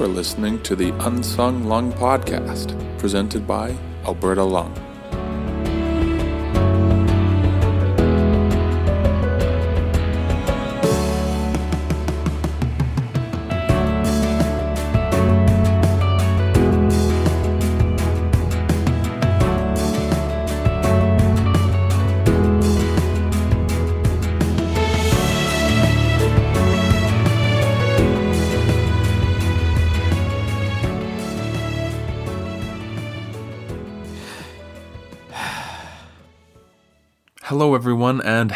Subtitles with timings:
[0.00, 3.76] Are listening to the Unsung Lung Podcast, presented by
[4.06, 4.89] Alberta Lung.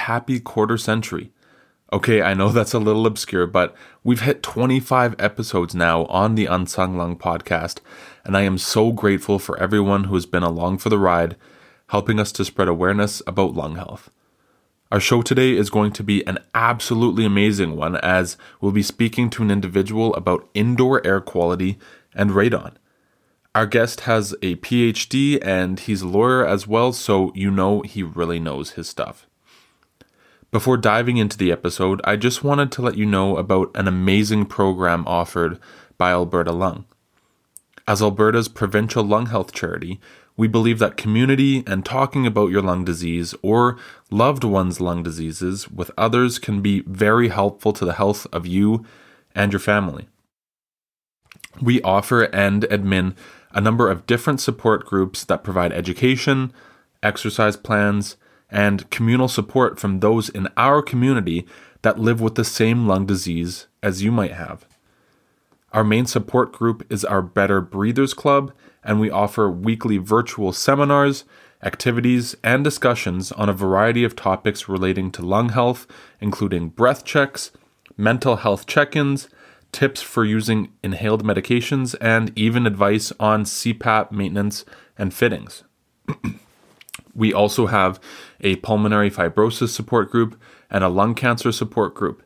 [0.05, 1.31] Happy quarter century.
[1.93, 6.47] Okay, I know that's a little obscure, but we've hit 25 episodes now on the
[6.47, 7.81] Unsung Lung podcast,
[8.25, 11.37] and I am so grateful for everyone who has been along for the ride,
[11.89, 14.11] helping us to spread awareness about lung health.
[14.93, 19.31] Our show today is going to be an absolutely amazing one as we'll be speaking
[19.31, 21.79] to an individual about indoor air quality
[22.15, 22.75] and radon.
[23.55, 28.03] Our guest has a PhD and he's a lawyer as well, so you know he
[28.03, 29.27] really knows his stuff.
[30.55, 34.47] Before diving into the episode, I just wanted to let you know about an amazing
[34.47, 35.59] program offered
[35.99, 36.85] by Alberta Lung.
[37.89, 39.99] As Alberta's provincial lung health charity,
[40.37, 43.79] we believe that community and talking about your lung disease or
[44.13, 48.87] loved one's lung diseases with others can be very helpful to the health of you
[49.35, 50.07] and your family.
[51.61, 53.17] We offer and admin
[53.51, 56.53] a number of different support groups that provide education,
[57.03, 58.17] exercise plans,
[58.55, 61.45] and communal support from those in our community
[61.83, 64.65] that live with the same lung disease as you might have.
[65.73, 68.53] Our main support group is our Better Breathers Club,
[68.85, 71.25] and we offer weekly virtual seminars,
[71.65, 75.89] activities, and discussions on a variety of topics relating to lung health,
[76.21, 77.51] including breath checks,
[77.97, 79.29] mental health check ins,
[79.73, 84.65] tips for using inhaled medications, and even advice on CPAP maintenance
[84.97, 85.65] and fittings.
[87.15, 88.01] we also have
[88.41, 92.23] a pulmonary fibrosis support group and a lung cancer support group.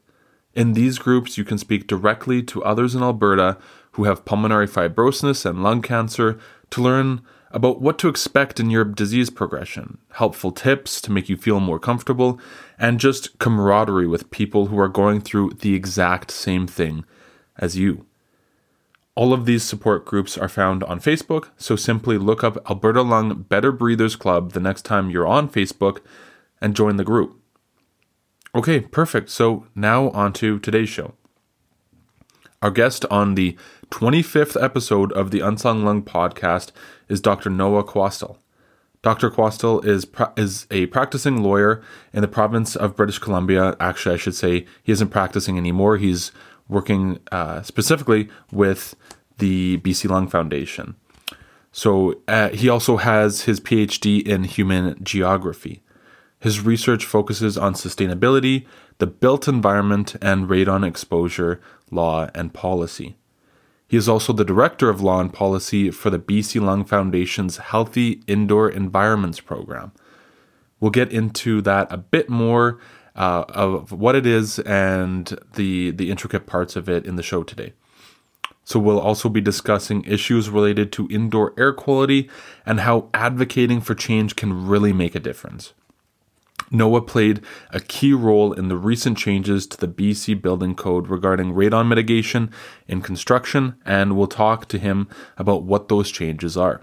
[0.54, 3.58] In these groups, you can speak directly to others in Alberta
[3.92, 6.38] who have pulmonary fibrosis and lung cancer
[6.70, 11.36] to learn about what to expect in your disease progression, helpful tips to make you
[11.36, 12.38] feel more comfortable,
[12.78, 17.04] and just camaraderie with people who are going through the exact same thing
[17.56, 18.04] as you.
[19.18, 23.42] All of these support groups are found on Facebook, so simply look up Alberta Lung
[23.48, 25.98] Better Breathers Club the next time you're on Facebook
[26.60, 27.36] and join the group.
[28.54, 29.28] Okay, perfect.
[29.30, 31.14] So now on to today's show.
[32.62, 33.56] Our guest on the
[33.90, 36.70] 25th episode of the Unsung Lung podcast
[37.08, 37.50] is Dr.
[37.50, 38.38] Noah Quastel.
[39.02, 39.30] Dr.
[39.30, 43.76] Quastel is pra- is a practicing lawyer in the province of British Columbia.
[43.80, 45.96] Actually, I should say he isn't practicing anymore.
[45.96, 46.30] He's
[46.68, 48.94] working uh, specifically with
[49.38, 50.96] the BC Lung Foundation.
[51.72, 55.82] So uh, he also has his PhD in human geography.
[56.40, 58.66] His research focuses on sustainability,
[58.98, 63.16] the built environment, and radon exposure law and policy.
[63.88, 68.22] He is also the director of law and policy for the BC Lung Foundation's Healthy
[68.26, 69.92] Indoor Environments program.
[70.78, 72.78] We'll get into that a bit more
[73.18, 77.42] uh, of what it is and the the intricate parts of it in the show
[77.42, 77.74] today.
[78.64, 82.28] So we'll also be discussing issues related to indoor air quality
[82.64, 85.72] and how advocating for change can really make a difference.
[86.70, 87.40] Noah played
[87.70, 92.50] a key role in the recent changes to the BC Building Code regarding radon mitigation
[92.86, 95.08] in construction, and we'll talk to him
[95.38, 96.82] about what those changes are.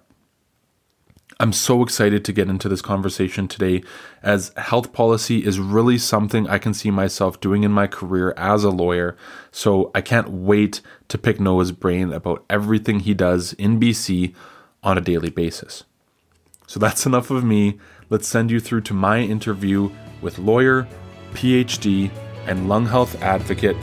[1.37, 3.83] I'm so excited to get into this conversation today
[4.23, 8.63] as health policy is really something I can see myself doing in my career as
[8.63, 9.17] a lawyer.
[9.51, 10.79] So I can't wait
[11.09, 14.33] to pick Noah's brain about everything he does in BC
[14.81, 15.83] on a daily basis.
[16.67, 17.79] So that's enough of me.
[18.09, 19.91] Let's send you through to my interview
[20.21, 20.87] with lawyer,
[21.33, 22.11] PhD,
[22.47, 23.75] and lung health advocate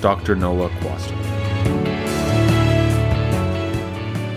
[0.00, 0.36] Dr.
[0.36, 1.39] Noah Quastel.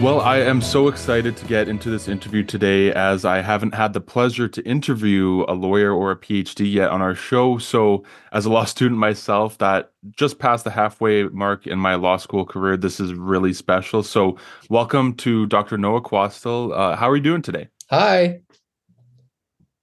[0.04, 3.94] Well, I am so excited to get into this interview today as I haven't had
[3.94, 7.58] the pleasure to interview a lawyer or a PhD yet on our show.
[7.58, 8.04] So,
[8.34, 12.46] as a law student myself, that just passed the halfway mark in my law school
[12.46, 14.04] career, this is really special.
[14.04, 14.38] So,
[14.70, 15.78] welcome to Dr.
[15.78, 16.74] Noah Quastel.
[16.74, 17.70] Uh, how are you doing today?
[17.90, 18.42] Hi.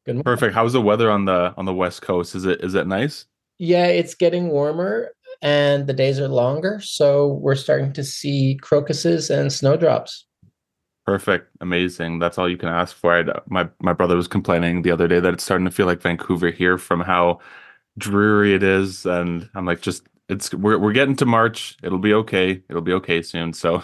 [0.05, 0.25] Good morning.
[0.25, 0.55] Perfect.
[0.55, 2.34] How's the weather on the on the west coast?
[2.34, 3.25] Is it is it nice?
[3.56, 6.81] Yeah, it's getting warmer and the days are longer.
[6.82, 10.26] So we're starting to see crocuses and snowdrops.
[11.06, 11.48] Perfect.
[11.60, 12.19] Amazing.
[12.19, 13.14] That's all you can ask for.
[13.14, 16.02] I'd, my my brother was complaining the other day that it's starting to feel like
[16.02, 17.40] Vancouver here from how
[17.98, 21.76] dreary it is, and I'm like, just it's we're we're getting to March.
[21.82, 22.62] It'll be okay.
[22.69, 23.52] It'll be okay soon.
[23.54, 23.82] So,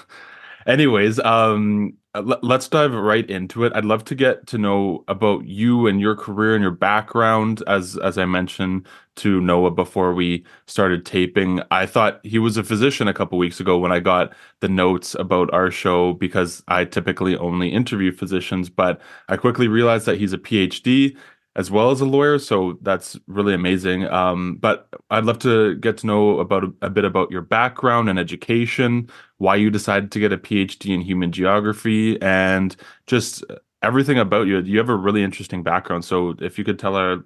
[0.67, 3.73] anyways, um, let's dive right into it.
[3.75, 7.63] I'd love to get to know about you and your career and your background.
[7.67, 8.87] As as I mentioned
[9.17, 13.61] to Noah before we started taping, I thought he was a physician a couple weeks
[13.61, 18.71] ago when I got the notes about our show because I typically only interview physicians,
[18.71, 21.17] but I quickly realized that he's a PhD
[21.57, 22.39] as well as a lawyer.
[22.39, 24.07] So that's really amazing.
[24.09, 28.11] Um, but I'd love to get to know about a, a, bit about your background
[28.11, 29.09] and education,
[29.39, 32.77] why you decided to get a PhD in human geography, and
[33.07, 33.43] just
[33.83, 34.61] everything about you.
[34.61, 36.05] You have a really interesting background.
[36.05, 37.25] So if you could tell our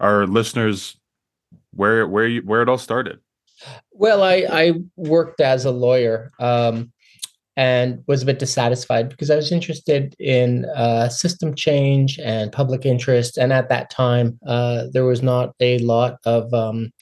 [0.00, 0.96] our listeners
[1.76, 3.18] where where you, where it all started.
[3.92, 6.32] Well, I I worked as a lawyer.
[6.38, 6.92] Um,
[7.56, 12.84] and was a bit dissatisfied because I was interested in uh, system change and public
[12.84, 13.38] interest.
[13.38, 16.92] And at that time, uh, there was not a lot of um,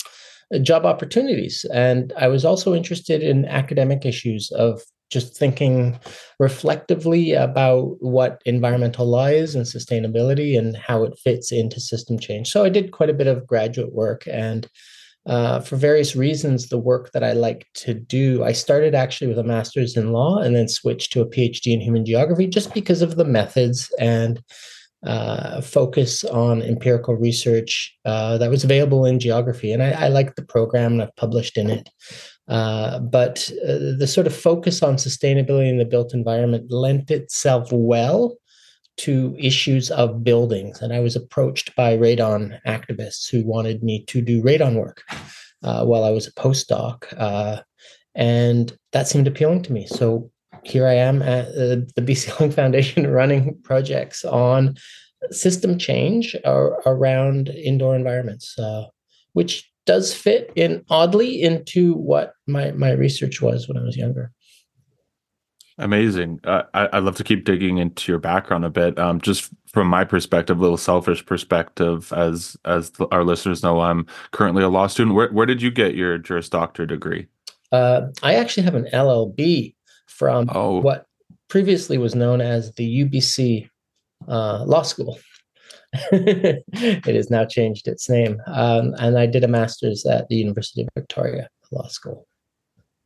[0.62, 1.65] job opportunities.
[1.73, 4.81] And I was also interested in academic issues of
[5.11, 5.99] just thinking
[6.39, 12.49] reflectively about what environmental law is and sustainability and how it fits into system change.
[12.49, 14.69] So I did quite a bit of graduate work and
[15.27, 19.39] uh, for various reasons, the work that I like to do, I started actually with
[19.39, 23.01] a master's in law and then switched to a PhD in human geography just because
[23.01, 24.43] of the methods and
[25.06, 29.73] uh, focus on empirical research uh, that was available in geography.
[29.73, 31.89] And I, I the program and I've published in it.
[32.49, 37.69] Uh, but uh, the sort of focus on sustainability in the built environment lent itself
[37.73, 38.37] well
[38.96, 40.81] to issues of buildings.
[40.81, 45.02] And I was approached by radon activists who wanted me to do radon work
[45.62, 47.05] uh, while I was a postdoc.
[47.17, 47.62] Uh,
[48.14, 49.87] and that seemed appealing to me.
[49.87, 50.31] So
[50.62, 54.76] here I am at uh, the BC Lung Foundation running projects on
[55.31, 58.56] system change around indoor environments,
[59.32, 64.33] which does fit in oddly into what my, my research was when I was younger.
[65.77, 66.41] Amazing.
[66.45, 68.97] Uh, I, would love to keep digging into your background a bit.
[68.99, 74.07] Um, just from my perspective, a little selfish perspective, as as our listeners know, I'm
[74.31, 75.17] currently a law student.
[75.17, 77.27] Where where did you get your Juris Doctor degree?
[77.73, 79.75] Uh, I actually have an LLB
[80.07, 80.79] from oh.
[80.79, 81.07] what
[81.49, 83.69] previously was known as the UBC
[84.29, 85.19] uh, Law School.
[86.12, 90.82] it has now changed its name, um, and I did a master's at the University
[90.82, 92.26] of Victoria Law School.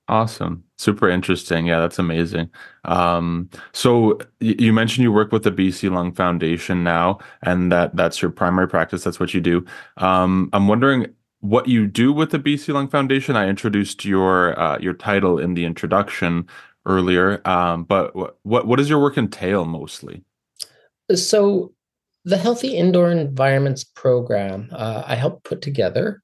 [0.08, 0.64] Awesome.
[0.78, 1.66] Super interesting.
[1.66, 2.48] Yeah, that's amazing.
[2.86, 8.22] Um, so you mentioned you work with the BC Lung Foundation now, and that that's
[8.22, 9.04] your primary practice.
[9.04, 9.66] That's what you do.
[9.98, 11.08] Um, I'm wondering
[11.40, 13.36] what you do with the BC Lung Foundation.
[13.36, 16.48] I introduced your uh, your title in the introduction
[16.86, 20.24] earlier, um, but what what does your work entail mostly?
[21.14, 21.74] So
[22.24, 26.22] the Healthy Indoor Environments program uh, I helped put together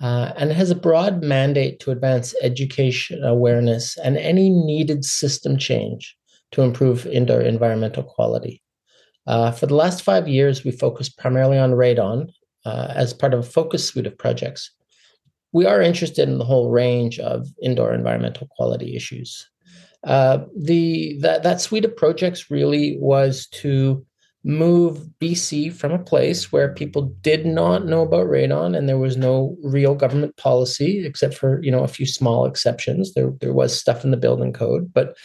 [0.00, 5.56] uh, and it has a broad mandate to advance education awareness and any needed system
[5.56, 6.16] change
[6.52, 8.62] to improve indoor environmental quality.
[9.26, 12.30] Uh, for the last five years, we focused primarily on radon
[12.66, 14.70] uh, as part of a focus suite of projects.
[15.52, 19.48] We are interested in the whole range of indoor environmental quality issues.
[20.02, 24.04] Uh, the that, that suite of projects really was to
[24.44, 29.16] move BC from a place where people did not know about radon and there was
[29.16, 33.14] no real government policy except for you know a few small exceptions.
[33.14, 35.16] There there was stuff in the building code but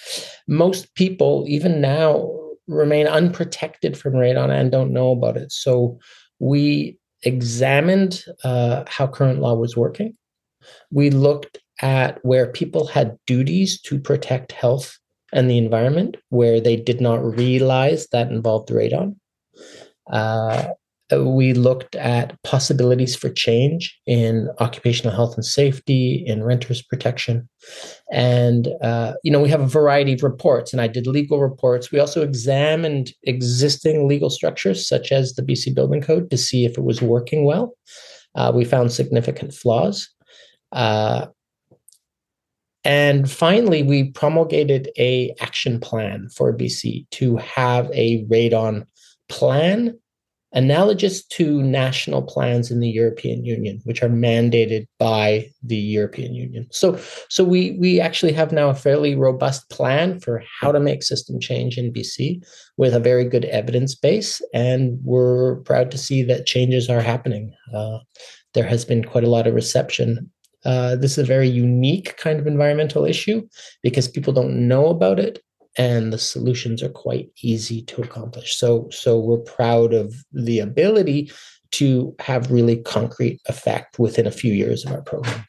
[0.47, 2.31] most people even now
[2.67, 5.51] remain unprotected from radon and don't know about it.
[5.51, 5.99] So
[6.39, 10.15] we examined uh, how current law was working.
[10.91, 14.97] We looked at where people had duties to protect health
[15.33, 19.15] and the environment where they did not realize that involved radon.
[20.11, 20.69] Uh,
[21.17, 27.49] we looked at possibilities for change in occupational health and safety, in renters protection,
[28.11, 30.71] and uh, you know we have a variety of reports.
[30.71, 31.91] And I did legal reports.
[31.91, 36.77] We also examined existing legal structures, such as the BC Building Code, to see if
[36.77, 37.73] it was working well.
[38.35, 40.07] Uh, we found significant flaws.
[40.71, 41.25] Uh,
[42.83, 48.85] and finally, we promulgated a action plan for BC to have a radon
[49.27, 49.97] plan
[50.53, 56.67] analogous to national plans in the European Union, which are mandated by the European Union.
[56.71, 61.03] So, so we we actually have now a fairly robust plan for how to make
[61.03, 62.43] system change in BC
[62.77, 67.53] with a very good evidence base, and we're proud to see that changes are happening.
[67.73, 67.99] Uh,
[68.53, 70.31] there has been quite a lot of reception
[70.65, 73.47] uh, this is a very unique kind of environmental issue
[73.81, 75.41] because people don't know about it
[75.77, 78.57] and the solutions are quite easy to accomplish.
[78.57, 81.31] So, so we're proud of the ability
[81.71, 85.45] to have really concrete effect within a few years of our program.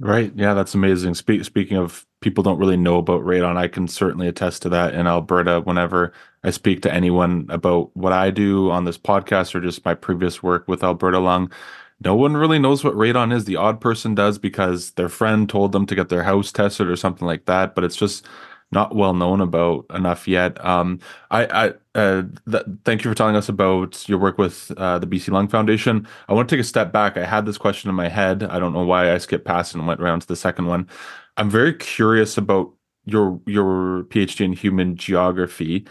[0.00, 0.32] Right.
[0.34, 1.14] Yeah, that's amazing.
[1.14, 4.94] Spe- speaking of people don't really know about radon, I can certainly attest to that
[4.94, 9.60] in Alberta whenever I speak to anyone about what I do on this podcast or
[9.60, 11.52] just my previous work with Alberta Lung.
[12.00, 13.44] No one really knows what radon is.
[13.44, 16.96] The odd person does because their friend told them to get their house tested or
[16.96, 18.26] something like that, but it's just
[18.72, 20.62] not well known about enough yet.
[20.64, 20.98] Um,
[21.30, 25.06] I, I uh, th- thank you for telling us about your work with uh, the
[25.06, 26.06] BC Lung Foundation.
[26.28, 27.16] I want to take a step back.
[27.16, 28.42] I had this question in my head.
[28.42, 30.88] I don't know why I skipped past and went around to the second one.
[31.36, 32.72] I'm very curious about
[33.04, 35.86] your your PhD in human geography.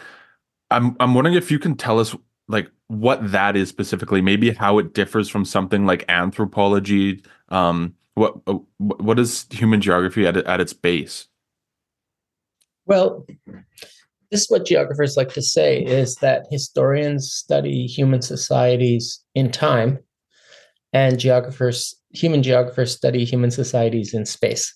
[0.69, 2.15] I'm I'm wondering if you can tell us
[2.47, 7.23] like what that is specifically, maybe how it differs from something like anthropology.
[7.49, 11.27] Um, what uh, what is human geography at at its base?
[12.85, 13.25] Well,
[14.33, 19.99] this is what geographers like to say is that historians study human societies in time
[20.91, 24.75] and geographers human geographers study human societies in space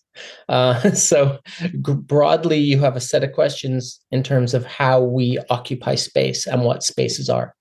[0.50, 5.40] uh, so g- broadly you have a set of questions in terms of how we
[5.50, 7.56] occupy space and what spaces are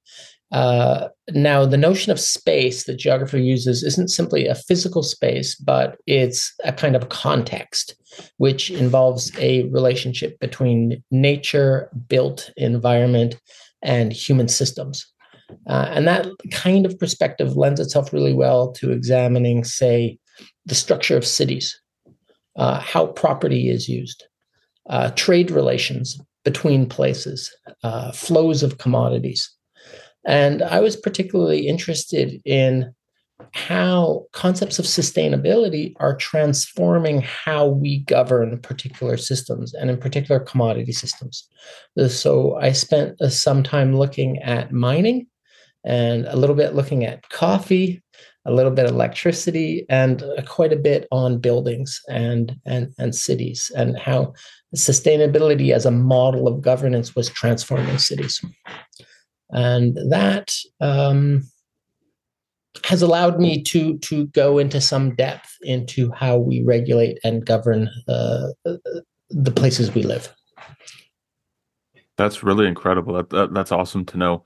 [0.52, 5.98] uh, now, the notion of space that geography uses isn't simply a physical space, but
[6.06, 7.96] it's a kind of context,
[8.36, 13.40] which involves a relationship between nature, built environment,
[13.82, 15.04] and human systems.
[15.66, 20.18] Uh, and that kind of perspective lends itself really well to examining, say,
[20.64, 21.80] the structure of cities,
[22.56, 24.24] uh, how property is used,
[24.90, 29.55] uh, trade relations between places, uh, flows of commodities.
[30.26, 32.92] And I was particularly interested in
[33.52, 40.92] how concepts of sustainability are transforming how we govern particular systems and in particular commodity
[40.92, 41.48] systems.
[42.08, 45.26] So I spent uh, some time looking at mining
[45.84, 48.02] and a little bit looking at coffee,
[48.44, 53.70] a little bit electricity, and uh, quite a bit on buildings and, and, and cities
[53.76, 54.32] and how
[54.74, 58.42] sustainability as a model of governance was transforming cities
[59.50, 61.42] and that um,
[62.84, 67.88] has allowed me to to go into some depth into how we regulate and govern
[68.08, 68.48] uh,
[69.30, 70.32] the places we live.
[72.16, 73.14] That's really incredible.
[73.14, 74.44] That, that, that's awesome to know.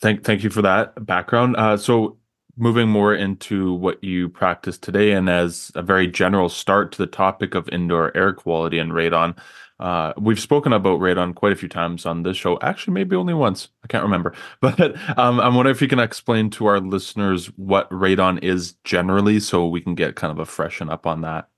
[0.00, 1.56] Thank thank you for that background.
[1.56, 2.18] Uh, so
[2.56, 7.06] moving more into what you practice today, and as a very general start to the
[7.06, 9.36] topic of indoor air quality and radon,
[9.82, 12.56] uh, we've spoken about radon quite a few times on this show.
[12.62, 13.68] Actually, maybe only once.
[13.82, 14.32] I can't remember.
[14.60, 19.40] But um, I'm wondering if you can explain to our listeners what radon is generally,
[19.40, 21.48] so we can get kind of a freshen up on that.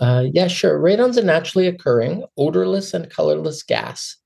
[0.00, 0.80] Uh, yeah, sure.
[0.80, 4.16] Radon's a naturally occurring, odorless and colorless gas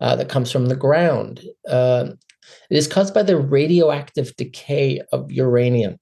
[0.00, 1.44] uh, that comes from the ground.
[1.68, 2.12] Uh,
[2.70, 5.98] it is caused by the radioactive decay of uranium.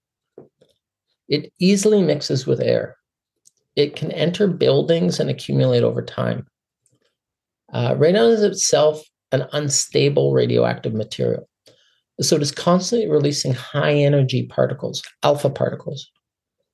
[1.28, 2.96] It easily mixes with air.
[3.74, 6.46] It can enter buildings and accumulate over time.
[7.72, 11.48] Uh, radon is itself an unstable radioactive material.
[12.20, 16.10] So it is constantly releasing high energy particles, alpha particles.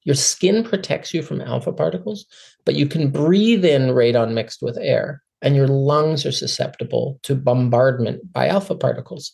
[0.04, 2.26] Your skin protects you from alpha particles,
[2.64, 7.34] but you can breathe in radon mixed with air, and your lungs are susceptible to
[7.34, 9.32] bombardment by alpha particles.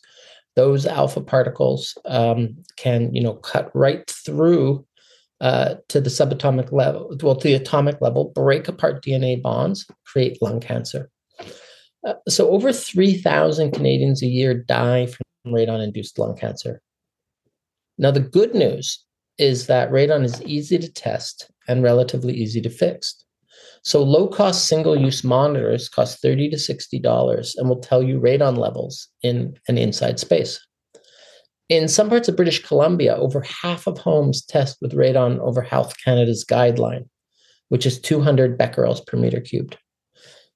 [0.57, 4.85] Those alpha particles um, can, you know, cut right through
[5.41, 10.41] uh, to the subatomic level, well, to the atomic level, break apart DNA bonds, create
[10.43, 11.11] lung cancer.
[12.07, 16.81] Uh, so, over 3,000 Canadians a year die from radon induced lung cancer.
[17.99, 19.05] Now, the good news
[19.39, 23.25] is that radon is easy to test and relatively easy to fix.
[23.83, 28.57] So, low cost single use monitors cost 30 to $60 and will tell you radon
[28.57, 30.59] levels in an inside space.
[31.69, 35.95] In some parts of British Columbia, over half of homes test with radon over Health
[36.05, 37.09] Canada's guideline,
[37.69, 39.79] which is 200 becquerels per meter cubed.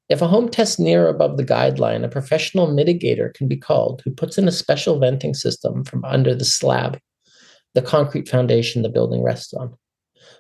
[0.09, 4.03] If a home tests near or above the guideline, a professional mitigator can be called
[4.05, 6.99] who puts in a special venting system from under the slab,
[7.75, 9.75] the concrete foundation the building rests on.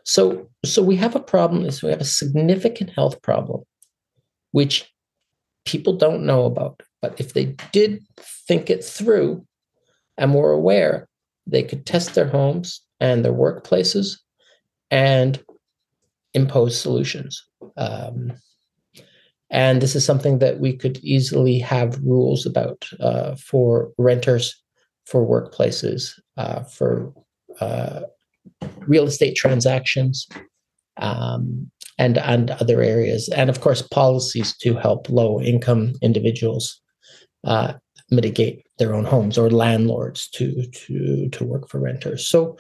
[0.04, 3.62] So, so we have a problem is we have a significant health problem,
[4.52, 4.90] which
[5.64, 6.82] people don't know about.
[7.00, 8.02] But if they did
[8.46, 9.46] think it through
[10.18, 11.08] and were aware,
[11.46, 14.18] they could test their homes and their workplaces
[14.90, 15.42] and
[16.34, 17.44] impose solutions.
[17.76, 18.32] Um,
[19.54, 24.60] and this is something that we could easily have rules about uh, for renters,
[25.06, 27.14] for workplaces, uh, for
[27.60, 28.00] uh,
[28.88, 30.28] real estate transactions,
[30.96, 36.80] um, and and other areas, and of course policies to help low income individuals
[37.44, 37.74] uh,
[38.10, 42.26] mitigate their own homes or landlords to to to work for renters.
[42.26, 42.58] So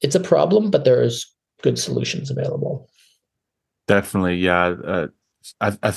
[0.00, 1.26] it's a problem, but there's
[1.60, 2.88] good solutions available.
[3.88, 4.74] Definitely, yeah.
[4.84, 5.06] Uh,
[5.60, 5.92] I, I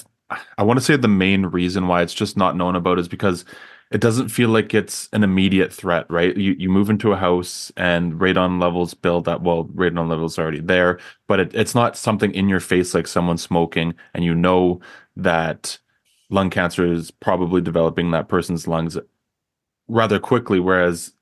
[0.57, 3.45] I want to say the main reason why it's just not known about is because
[3.91, 6.35] it doesn't feel like it's an immediate threat, right?
[6.35, 9.41] You you move into a house and radon levels build up.
[9.41, 13.07] Well, radon levels are already there, but it, it's not something in your face like
[13.07, 14.79] someone smoking, and you know
[15.17, 15.77] that
[16.29, 18.97] lung cancer is probably developing that person's lungs
[19.87, 20.59] rather quickly.
[20.59, 21.13] Whereas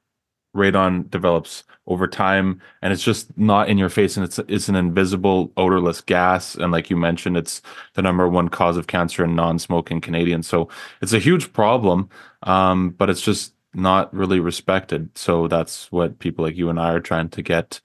[0.55, 4.75] radon develops over time and it's just not in your face and it's it's an
[4.75, 7.61] invisible odorless gas and like you mentioned it's
[7.95, 10.47] the number one cause of cancer in non-smoking Canadians.
[10.47, 10.69] So
[11.01, 12.09] it's a huge problem
[12.43, 15.09] um, but it's just not really respected.
[15.17, 17.81] So that's what people like you and I are trying to get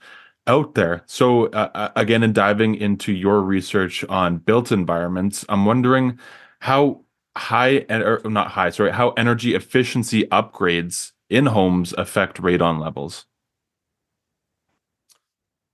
[0.47, 1.03] out there.
[1.07, 6.19] So uh, uh again in diving into your research on built environments I'm wondering
[6.61, 7.01] how
[7.37, 13.27] high and or not high sorry how energy efficiency upgrades in homes affect radon levels?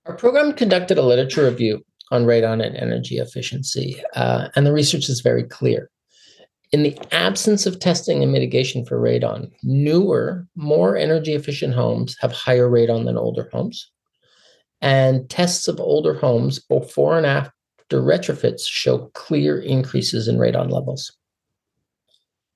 [0.05, 5.09] Our program conducted a literature review on radon and energy efficiency, uh, and the research
[5.09, 5.89] is very clear.
[6.71, 12.31] In the absence of testing and mitigation for radon, newer, more energy efficient homes have
[12.31, 13.89] higher radon than older homes.
[14.81, 17.53] And tests of older homes before and after
[17.91, 21.15] retrofits show clear increases in radon levels.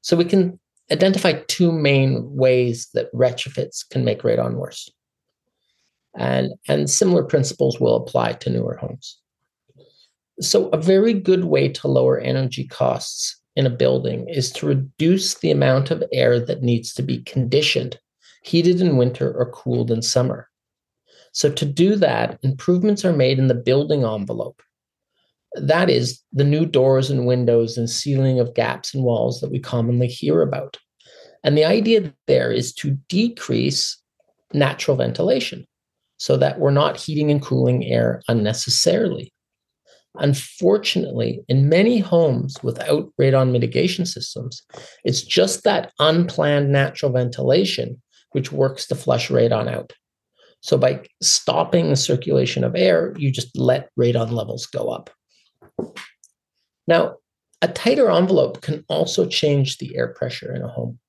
[0.02, 0.60] So we can
[0.92, 4.90] identify two main ways that retrofits can make radon worse.
[6.18, 9.20] And, and similar principles will apply to newer homes.
[10.42, 15.36] So, a very good way to lower energy costs in a building is to reduce
[15.36, 18.00] the amount of air that needs to be conditioned,
[18.44, 20.50] heated in winter or cooled in summer.
[21.34, 24.62] So, to do that, improvements are made in the building envelope
[25.56, 29.60] that is the new doors and windows and sealing of gaps and walls that we
[29.60, 30.78] commonly hear about.
[31.44, 33.98] And the idea there is to decrease
[34.54, 35.66] natural ventilation
[36.18, 39.34] so that we're not heating and cooling air unnecessarily.
[40.16, 44.62] Unfortunately, in many homes without radon mitigation systems,
[45.04, 49.94] it's just that unplanned natural ventilation which works to flush radon out.
[50.62, 55.10] So by stopping the circulation of air, you just let radon levels go up.
[56.88, 57.18] Now,
[57.62, 61.00] a tighter envelope can also change the air pressure in a home.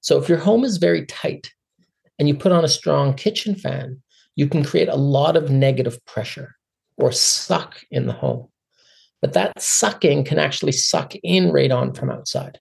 [0.00, 1.52] So if your home is very tight
[2.18, 4.02] and you put on a strong kitchen fan,
[4.36, 6.54] you can create a lot of negative pressure
[6.98, 8.48] or suck in the home.
[9.22, 12.60] But that sucking can actually suck in radon from outside.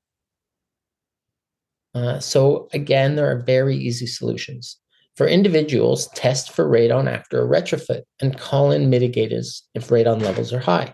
[1.93, 4.77] Uh, so again, there are very easy solutions.
[5.15, 10.51] For individuals, test for radon after a retrofit and call in mitigators if radon levels
[10.51, 10.93] are high.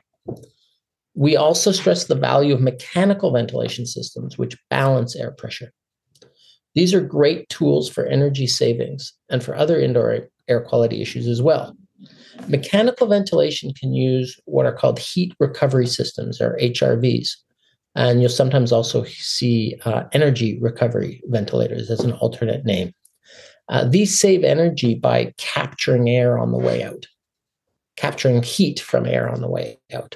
[1.14, 5.72] We also stress the value of mechanical ventilation systems, which balance air pressure.
[6.74, 11.42] These are great tools for energy savings and for other indoor air quality issues as
[11.42, 11.76] well.
[12.48, 17.30] Mechanical ventilation can use what are called heat recovery systems or HRVs.
[17.96, 22.94] And you'll sometimes also see uh, energy recovery ventilators as an alternate name.
[23.68, 27.06] Uh, these save energy by capturing air on the way out,
[28.02, 30.16] capturing heat from air on the way out,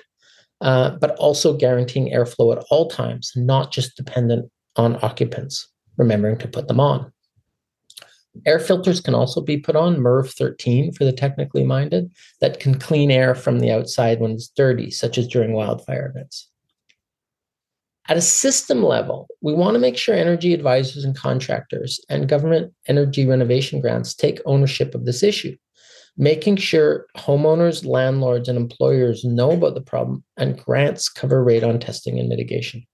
[0.62, 6.48] uh, but also guaranteeing airflow at all times, not just dependent on occupants, remembering to
[6.48, 7.12] put them on.
[8.48, 12.80] Air filters can also be put on, MERV 13 for the technically minded, that can
[12.80, 16.50] clean air from the outside when it's dirty, such as during wildfire events.
[18.10, 22.74] At a system level, we want to make sure energy advisors and contractors and government
[22.88, 25.56] energy renovation grants take ownership of this issue,
[26.18, 32.20] making sure homeowners, landlords, and employers know about the problem and grants cover radon testing
[32.20, 32.86] and mitigation.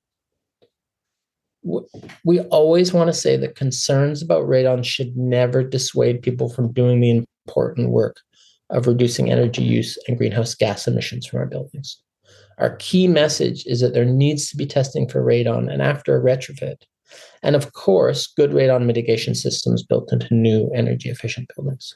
[2.26, 7.00] We always want to say that concerns about radon should never dissuade people from doing
[7.00, 8.18] the important work
[8.72, 12.02] of reducing energy use and greenhouse gas emissions from our buildings.
[12.58, 16.24] Our key message is that there needs to be testing for radon and after a
[16.24, 16.78] retrofit.
[17.44, 21.94] And of course, good radon mitigation systems built into new energy efficient buildings.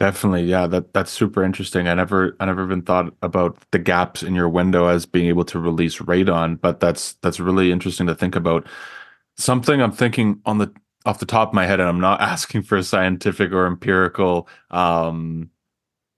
[0.00, 0.68] Definitely, yeah.
[0.68, 1.88] That that's super interesting.
[1.88, 5.44] I never I never even thought about the gaps in your window as being able
[5.46, 8.66] to release radon, but that's that's really interesting to think about.
[9.36, 10.72] Something I'm thinking on the
[11.04, 14.48] off the top of my head, and I'm not asking for a scientific or empirical
[14.70, 15.50] um,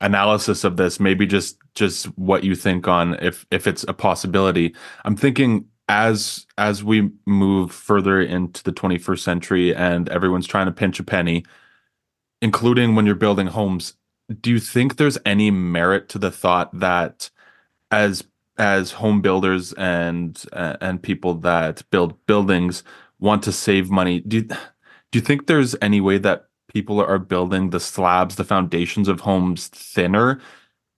[0.00, 4.74] analysis of this maybe just just what you think on if if it's a possibility
[5.04, 10.72] i'm thinking as as we move further into the 21st century and everyone's trying to
[10.72, 11.44] pinch a penny
[12.42, 13.94] including when you're building homes
[14.40, 17.30] do you think there's any merit to the thought that
[17.90, 18.24] as
[18.58, 22.84] as home builders and uh, and people that build buildings
[23.18, 27.18] want to save money do you, do you think there's any way that people are
[27.18, 30.40] building the slabs, the foundations of homes thinner,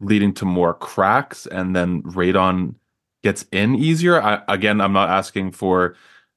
[0.00, 2.74] leading to more cracks, and then radon
[3.22, 4.20] gets in easier.
[4.20, 5.96] I, again, I'm not asking for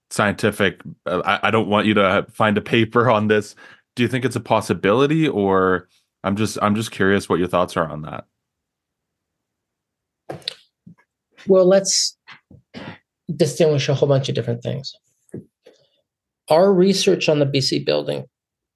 [0.09, 0.81] scientific.
[1.05, 3.55] Uh, I, I don't want you to find a paper on this.
[3.95, 5.87] Do you think it's a possibility, or
[6.23, 8.25] I'm just I'm just curious what your thoughts are on that.
[11.47, 12.17] Well, let's
[13.33, 14.93] distinguish a whole bunch of different things.
[16.49, 18.25] Our research on the BC building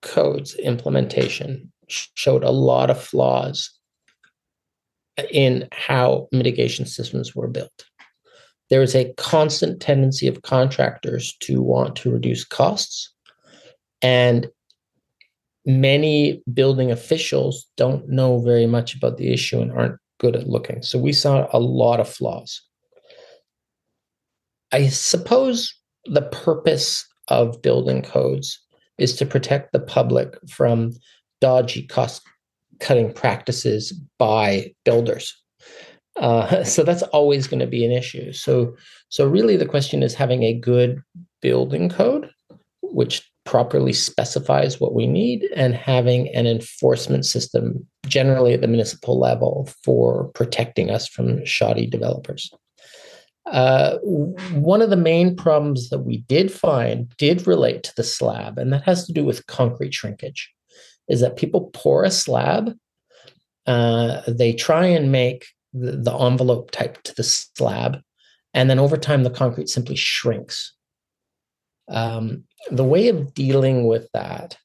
[0.02, 3.72] codes implementation showed a lot of flaws
[5.32, 7.86] in how mitigation systems were built.
[8.70, 13.12] There is a constant tendency of contractors to want to reduce costs,
[14.04, 14.48] and
[15.70, 20.82] many building officials don't know very much about the issue and aren't good at looking.
[20.82, 22.60] So we saw a lot of flaws.
[24.72, 25.72] I suppose
[26.06, 28.60] the purpose of building codes
[28.98, 30.94] is to protect the public from
[31.40, 32.24] dodgy cost
[32.80, 35.36] cutting practices by builders.
[36.16, 38.34] Uh, so that's always going to be an issue.
[38.34, 38.76] So,
[39.10, 41.00] so really, the question is having a good
[41.44, 42.32] building code,
[42.82, 49.20] which properly specifies what we need, and having an enforcement system, generally at the municipal
[49.20, 52.54] level, for protecting us from shoddy developers.
[53.52, 53.98] Uh,
[54.54, 58.72] one of the main problems that we did find did relate to the slab, and
[58.72, 60.54] that has to do with concrete shrinkage.
[61.08, 62.78] Is that people pour a slab,
[63.66, 67.98] uh, they try and make the, the envelope type to the slab,
[68.54, 70.76] and then over time the concrete simply shrinks.
[71.88, 74.58] Um, the way of dealing with that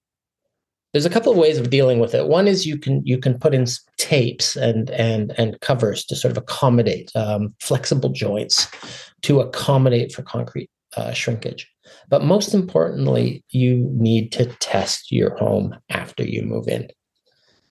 [0.94, 2.28] there's a couple of ways of dealing with it.
[2.28, 3.66] One is you can you can put in
[3.98, 8.68] tapes and and and covers to sort of accommodate um, flexible joints
[9.22, 11.68] to accommodate for concrete uh, shrinkage.
[12.08, 16.88] But most importantly, you need to test your home after you move in,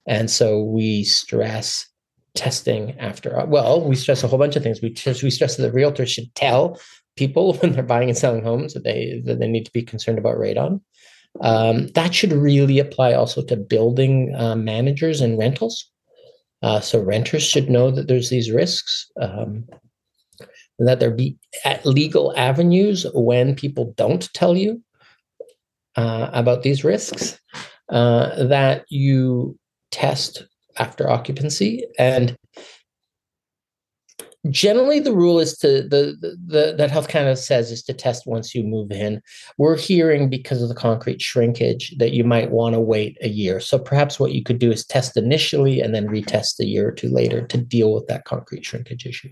[0.06, 1.88] and so we stress
[2.36, 3.46] testing after.
[3.46, 4.82] Well, we stress a whole bunch of things.
[4.82, 6.78] We we stress that the realtor should tell
[7.16, 10.18] people when they're buying and selling homes that they that they need to be concerned
[10.18, 10.82] about radon.
[11.42, 15.90] Um, that should really apply also to building uh, managers and rentals.
[16.62, 19.66] Uh, so renters should know that there's these risks, um,
[20.80, 21.38] and that there be
[21.84, 24.82] legal avenues when people don't tell you
[25.96, 27.40] uh, about these risks.
[27.90, 29.58] Uh, that you
[29.92, 30.48] test
[30.78, 32.36] after occupancy and
[34.50, 38.28] generally the rule is to the, the, the that health canada says is to test
[38.28, 39.22] once you move in.
[39.58, 43.60] We're hearing because of the concrete shrinkage that you might want to wait a year.
[43.60, 46.92] So perhaps what you could do is test initially and then retest a year or
[46.92, 49.30] two later to deal with that concrete shrinkage issue.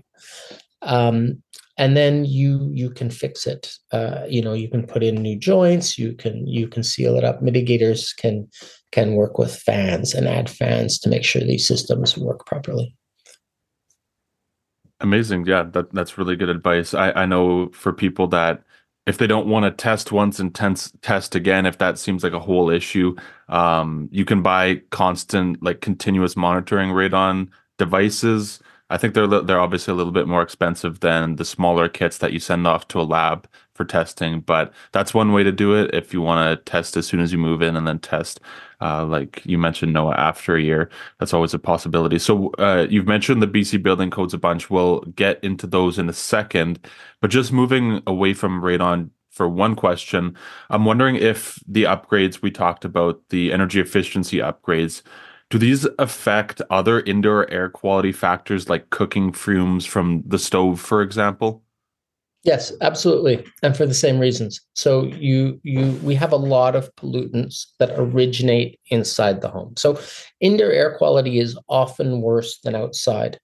[0.80, 1.42] Um,
[1.78, 3.74] and then you you can fix it.
[3.92, 7.24] Uh, you know you can put in new joints you can you can seal it
[7.24, 7.42] up.
[7.42, 8.48] Mitigators can
[8.92, 12.94] can work with fans and add fans to make sure these systems work properly
[15.02, 15.46] Amazing.
[15.46, 16.94] Yeah, that that's really good advice.
[16.94, 18.62] I, I know for people that
[19.06, 22.32] if they don't want to test once and test test again, if that seems like
[22.32, 23.16] a whole issue,
[23.48, 28.60] um, you can buy constant, like continuous monitoring radon devices.
[28.90, 32.32] I think they're they're obviously a little bit more expensive than the smaller kits that
[32.32, 35.94] you send off to a lab for testing, but that's one way to do it.
[35.94, 38.40] If you want to test as soon as you move in and then test,
[38.80, 42.18] uh, like you mentioned, Noah, after a year, that's always a possibility.
[42.18, 44.70] So uh, you've mentioned the BC building codes a bunch.
[44.70, 46.86] We'll get into those in a second,
[47.20, 50.36] but just moving away from radon for one question,
[50.68, 55.02] I'm wondering if the upgrades we talked about, the energy efficiency upgrades,
[55.48, 61.02] do these affect other indoor air quality factors like cooking fumes from the stove, for
[61.02, 61.62] example?
[62.44, 64.60] Yes, absolutely, and for the same reasons.
[64.74, 69.74] So you you we have a lot of pollutants that originate inside the home.
[69.76, 70.00] So
[70.40, 73.38] indoor air quality is often worse than outside,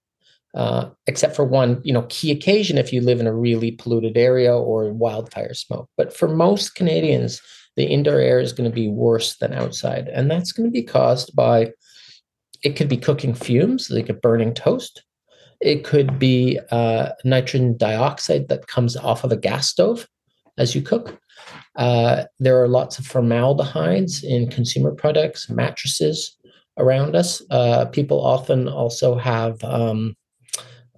[0.55, 4.17] uh, except for one you know key occasion if you live in a really polluted
[4.17, 5.89] area or wildfire smoke.
[5.97, 7.41] But for most Canadians,
[7.77, 10.83] the indoor air is going to be worse than outside, and that's going to be
[10.83, 11.71] caused by
[12.63, 15.03] it could be cooking fumes, like a burning toast.
[15.61, 20.07] It could be uh, nitrogen dioxide that comes off of a gas stove
[20.57, 21.19] as you cook.
[21.75, 26.37] Uh, there are lots of formaldehydes in consumer products, mattresses
[26.77, 27.41] around us.
[27.49, 30.15] Uh, people often also have um,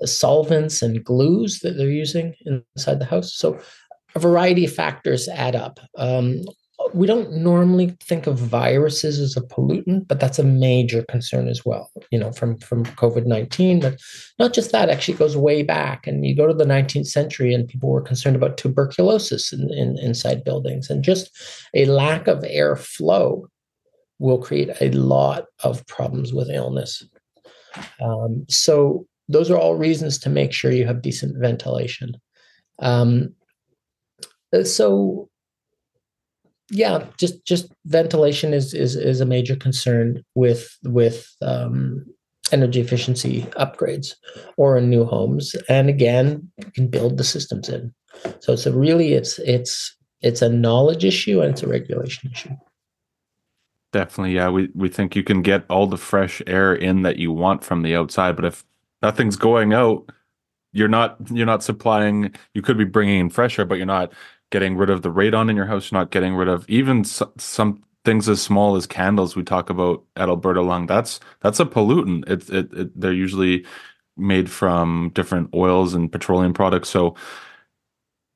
[0.04, 3.34] solvents and glues that they're using inside the house.
[3.34, 3.60] So
[4.16, 5.80] a variety of factors add up.
[5.98, 6.42] Um,
[6.94, 11.66] we don't normally think of viruses as a pollutant, but that's a major concern as
[11.66, 11.90] well.
[12.12, 14.00] You know, from from COVID nineteen, but
[14.40, 14.90] not just that.
[14.90, 18.36] Actually, goes way back, and you go to the nineteenth century, and people were concerned
[18.36, 21.32] about tuberculosis in, in inside buildings, and just
[21.74, 23.48] a lack of air flow
[24.20, 27.04] will create a lot of problems with illness.
[28.00, 32.14] Um, so those are all reasons to make sure you have decent ventilation.
[32.80, 33.34] Um,
[34.64, 35.30] so
[36.72, 42.06] yeah, just just ventilation is is is a major concern with with um,
[42.52, 44.16] energy efficiency upgrades
[44.58, 45.54] or in new homes.
[45.70, 47.94] And again, you can build the systems in.
[48.40, 52.56] So it's a really it's it's it's a knowledge issue and it's a regulation issue.
[53.92, 54.50] Definitely, yeah.
[54.50, 57.82] We we think you can get all the fresh air in that you want from
[57.82, 58.64] the outside, but if
[59.02, 60.10] nothing's going out,
[60.74, 62.34] you're not you're not supplying.
[62.54, 64.12] You could be bringing in fresh air, but you're not
[64.52, 65.92] getting rid of the radon in your house.
[65.92, 69.36] You're not getting rid of even some, some things as small as candles.
[69.36, 70.88] We talk about at Alberta Lung.
[70.88, 72.30] That's that's a pollutant.
[72.30, 73.66] It, it, it they're usually
[74.18, 76.90] made from different oils and petroleum products.
[76.90, 77.16] So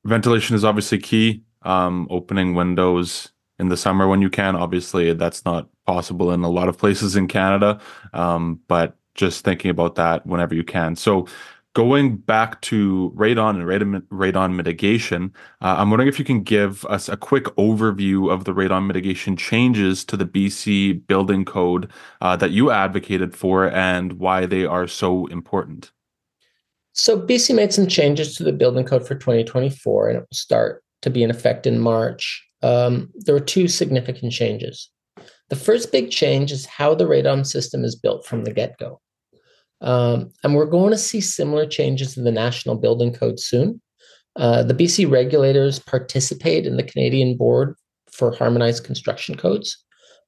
[0.05, 1.43] ventilation is obviously key.
[1.63, 4.55] Um, opening windows in the summer when you can.
[4.55, 7.79] Obviously, that's not possible in a lot of places in Canada,
[8.13, 10.95] um, but just thinking about that whenever you can.
[10.95, 11.27] So,
[11.75, 17.07] going back to radon and radon, mitigation, uh, I'm wondering if you can give us
[17.07, 22.49] a quick overview of the radon mitigation changes to the BC building code uh, that
[22.49, 25.91] you advocated for and why they are so important.
[26.93, 30.81] So, BC made some changes to the building code for 2024, and it will start
[31.03, 34.89] to be in effect in March um, there were two significant changes.
[35.49, 38.99] The first big change is how the radon system is built from the get go.
[39.81, 43.81] Um, and we're going to see similar changes in the National Building Code soon.
[44.35, 47.75] Uh, the BC regulators participate in the Canadian Board
[48.11, 49.77] for Harmonized Construction Codes,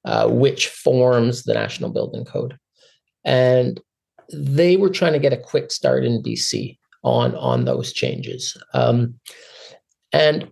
[0.05, 2.57] uh, which forms the National Building Code.
[3.25, 3.81] And
[4.31, 8.57] they were trying to get a quick start in BC on, on those changes.
[8.73, 9.19] Um,
[10.13, 10.51] and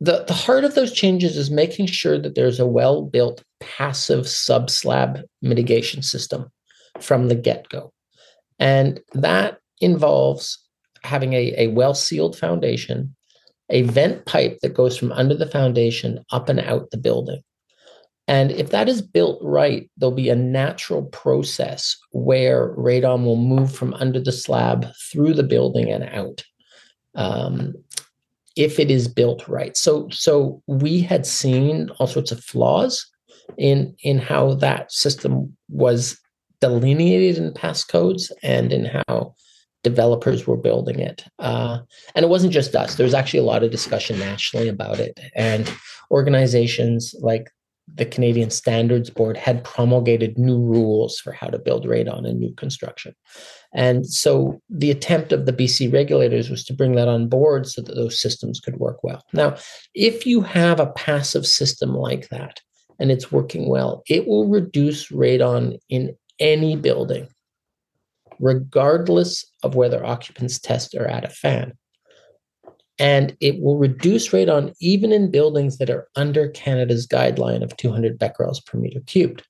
[0.00, 4.24] the, the heart of those changes is making sure that there's a well built passive
[4.24, 6.50] subslab mitigation system
[7.00, 7.92] from the get go.
[8.58, 10.58] And that involves
[11.02, 13.14] having a, a well sealed foundation,
[13.70, 17.42] a vent pipe that goes from under the foundation up and out the building.
[18.26, 23.74] And if that is built right, there'll be a natural process where radon will move
[23.74, 26.42] from under the slab through the building and out.
[27.14, 27.74] Um,
[28.56, 29.76] if it is built right.
[29.76, 33.04] So so we had seen all sorts of flaws
[33.58, 36.18] in in how that system was
[36.64, 39.34] delineated in past codes and in how
[39.82, 41.22] developers were building it.
[41.38, 41.80] Uh,
[42.14, 42.94] and it wasn't just us.
[42.94, 45.20] There was actually a lot of discussion nationally about it.
[45.36, 45.70] And
[46.10, 47.50] organizations like
[47.86, 52.54] the Canadian Standards Board had promulgated new rules for how to build radon in new
[52.54, 53.14] construction.
[53.74, 57.82] And so the attempt of the BC regulators was to bring that on board so
[57.82, 59.22] that those systems could work well.
[59.34, 59.56] Now,
[59.94, 62.60] if you have a passive system like that
[62.98, 67.28] and it's working well, it will reduce radon in any building,
[68.38, 71.72] regardless of whether occupants test or add a fan.
[72.98, 78.18] And it will reduce radon even in buildings that are under Canada's guideline of 200
[78.18, 79.42] becquerels per meter cubed.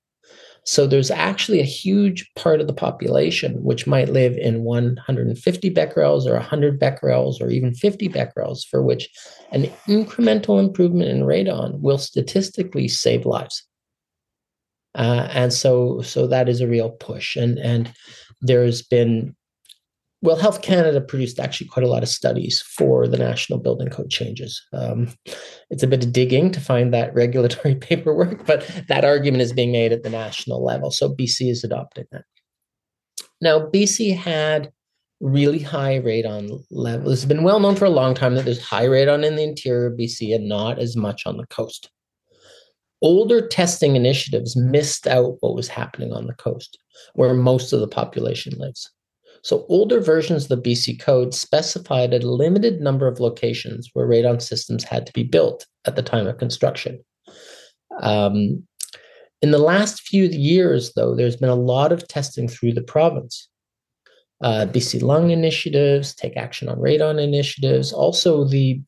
[0.67, 6.27] So there's actually a huge part of the population which might live in 150 becquerels
[6.27, 9.11] or 100 becquerels or even 50 becquerels, for which
[9.53, 13.67] an incremental improvement in radon will statistically save lives.
[14.95, 17.37] Uh, and so, so that is a real push.
[17.37, 17.93] And and
[18.41, 19.35] there's been
[20.25, 24.09] well, Health Canada produced actually quite a lot of studies for the National Building Code
[24.09, 24.63] changes.
[24.73, 25.13] Um,
[25.69, 29.71] it's a bit of digging to find that regulatory paperwork, but that argument is being
[29.71, 30.91] made at the national level.
[30.91, 32.25] So BC is adopting that.
[33.43, 34.73] Now, BC had
[35.21, 37.13] really high radon levels.
[37.13, 39.89] It's been well known for a long time that there's high radon in the interior
[39.89, 41.91] of BC and not as much on the coast.
[43.05, 46.79] Older testing initiatives missed out what was happening on the coast,
[47.13, 48.91] where most of the population lives.
[49.43, 54.41] So older versions of the BC code specified a limited number of locations where radon
[54.41, 57.05] systems had to be built at the time of construction.
[58.01, 58.67] Um,
[59.43, 63.51] in the last few years, though, there's been a lot of testing through the province.
[64.43, 67.93] Uh, BC Lung initiatives, Take Action on Radon initiatives.
[67.93, 68.81] Also, the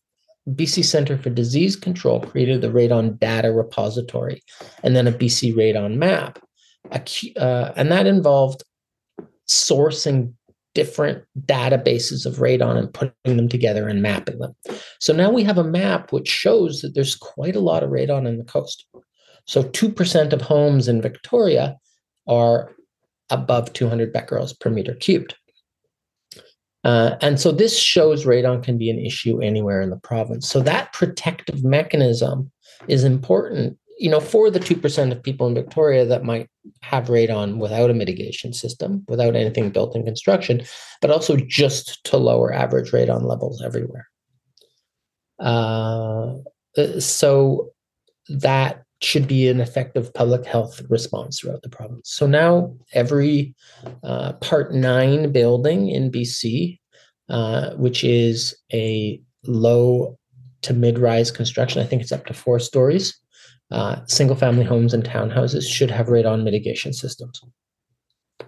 [0.49, 4.43] BC Center for Disease Control created the Radon Data Repository
[4.83, 6.39] and then a BC Radon Map.
[6.93, 8.63] Uh, and that involved
[9.49, 10.33] sourcing
[10.75, 14.55] different databases of radon and putting them together and mapping them.
[15.01, 18.29] So now we have a map which shows that there's quite a lot of radon
[18.29, 18.87] in the coast.
[19.47, 21.77] So 2% of homes in Victoria
[22.29, 22.75] are
[23.31, 25.35] above 200 becquerels per meter cubed.
[26.87, 30.49] Uh, and so this shows radon can be an issue anywhere in the province.
[30.49, 32.51] So that protective mechanism
[32.87, 36.49] is important you know, for the 2% of people in Victoria that might
[36.83, 40.62] have radon without a mitigation system, without anything built in construction,
[41.01, 44.07] but also just to lower average radon levels everywhere.
[45.38, 46.35] Uh,
[46.77, 47.70] uh, so
[48.29, 52.11] that should be an effective public health response throughout the province.
[52.11, 53.55] So now every
[54.03, 56.79] uh, Part 9 building in BC,
[57.29, 60.19] uh, which is a low
[60.63, 63.19] to mid rise construction, I think it's up to four stories,
[63.71, 67.41] uh, single family homes and townhouses should have radon mitigation systems.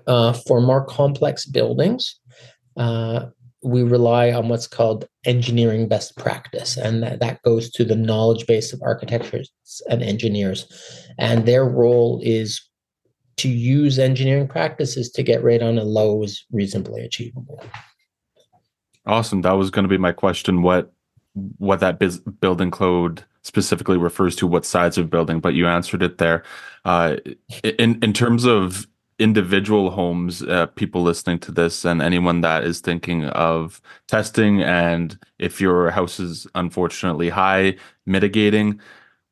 [0.06, 2.18] Uh, for more complex buildings,
[2.76, 3.26] uh,
[3.62, 8.46] we rely on what's called engineering best practice, and that, that goes to the knowledge
[8.46, 10.66] base of architects and engineers.
[11.18, 12.62] And their role is
[13.38, 17.62] to use engineering practices to get radon as low as reasonably achievable.
[19.06, 19.42] Awesome.
[19.42, 20.62] That was going to be my question.
[20.62, 20.92] What
[21.58, 26.02] what that biz- building code specifically refers to what size of building, but you answered
[26.02, 26.42] it there.
[26.84, 27.16] Uh,
[27.62, 28.86] in in terms of
[29.18, 35.18] individual homes, uh, people listening to this, and anyone that is thinking of testing, and
[35.38, 37.76] if your house is unfortunately high,
[38.06, 38.80] mitigating,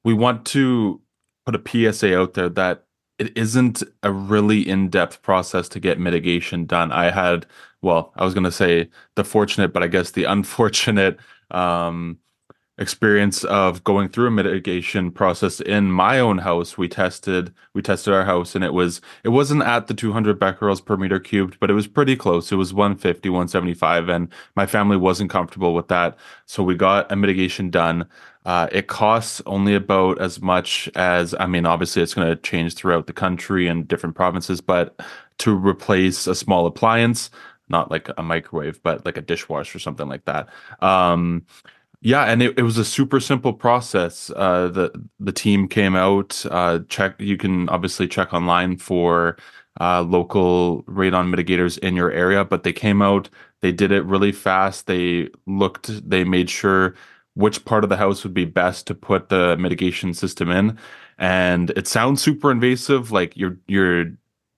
[0.05, 1.01] we want to
[1.45, 2.85] put a PSA out there that
[3.19, 6.93] it isn't a really in-depth process to get mitigation done.
[6.93, 7.47] I had,
[7.81, 11.19] well, I was going to say the fortunate, but I guess the unfortunate
[11.51, 12.19] um,
[12.79, 16.77] experience of going through a mitigation process in my own house.
[16.77, 20.85] We tested we tested our house and it was it wasn't at the 200 becquerels
[20.85, 22.53] per meter cubed but it was pretty close.
[22.53, 26.17] It was 150 175 and my family wasn't comfortable with that.
[26.45, 28.07] So we got a mitigation done.
[28.45, 32.75] Uh, it costs only about as much as i mean obviously it's going to change
[32.75, 35.01] throughout the country and different provinces but
[35.39, 37.29] to replace a small appliance
[37.69, 40.49] not like a microwave, but like a dishwasher or something like that.
[40.81, 41.45] Um,
[42.01, 44.31] yeah, and it, it was a super simple process.
[44.37, 46.45] Uh, the the team came out.
[46.51, 47.21] Uh, check.
[47.21, 49.37] You can obviously check online for
[49.81, 53.29] uh, local radon mitigators in your area, but they came out.
[53.63, 54.87] They did it really fast.
[54.87, 56.09] They looked.
[56.09, 56.95] They made sure
[57.35, 60.79] which part of the house would be best to put the mitigation system in.
[61.19, 64.07] And it sounds super invasive, like you're you're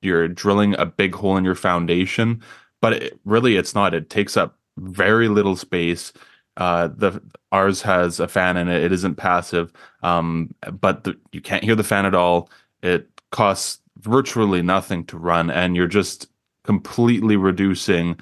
[0.03, 2.42] you're drilling a big hole in your foundation,
[2.81, 3.94] but it, really it's not.
[3.94, 6.12] It takes up very little space.
[6.59, 8.83] Uh, the ours has a fan in it.
[8.83, 12.51] It isn't passive, um, but the, you can't hear the fan at all.
[12.83, 16.29] It costs virtually nothing to run, and you're just
[16.64, 18.18] completely reducing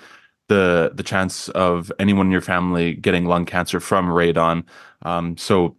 [0.48, 4.64] the the chance of anyone in your family getting lung cancer from radon.
[5.02, 5.76] Um, so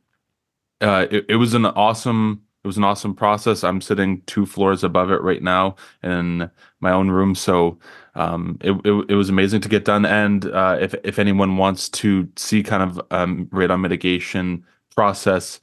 [0.81, 3.63] uh, it, it was an awesome it was an awesome process.
[3.63, 7.77] I'm sitting two floors above it right now in my own room, so
[8.15, 10.05] um, it, it, it was amazing to get done.
[10.05, 15.59] And uh, if if anyone wants to see kind of um, radon mitigation process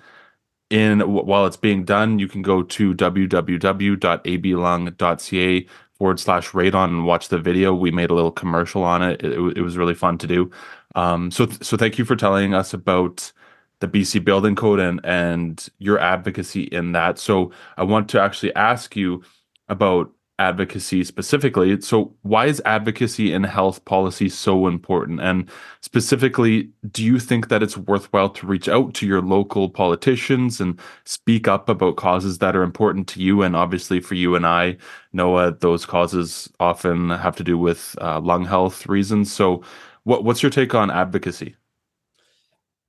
[0.70, 7.28] in while it's being done, you can go to www.ablung.ca forward slash radon and watch
[7.28, 7.74] the video.
[7.74, 9.22] We made a little commercial on it.
[9.22, 10.50] It, it was really fun to do.
[10.94, 13.32] Um, so so thank you for telling us about
[13.80, 17.18] the BC Building Code and and your advocacy in that.
[17.18, 19.22] So I want to actually ask you
[19.68, 21.80] about advocacy specifically.
[21.80, 25.20] So, why is advocacy in health policy so important?
[25.20, 25.48] And
[25.80, 30.78] specifically, do you think that it's worthwhile to reach out to your local politicians and
[31.04, 33.42] speak up about causes that are important to you?
[33.42, 34.76] And obviously, for you and I,
[35.12, 39.32] Noah, those causes often have to do with uh, lung health reasons.
[39.32, 39.62] So,
[40.02, 41.56] what, what's your take on advocacy?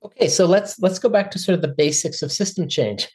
[0.04, 3.08] Okay, so let's let's go back to sort of the basics of system change.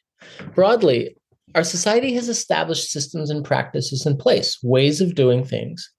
[0.54, 1.16] Broadly,
[1.56, 5.90] our society has established systems and practices in place, ways of doing things,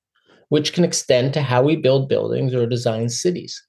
[0.49, 3.61] which can extend to how we build buildings or design cities.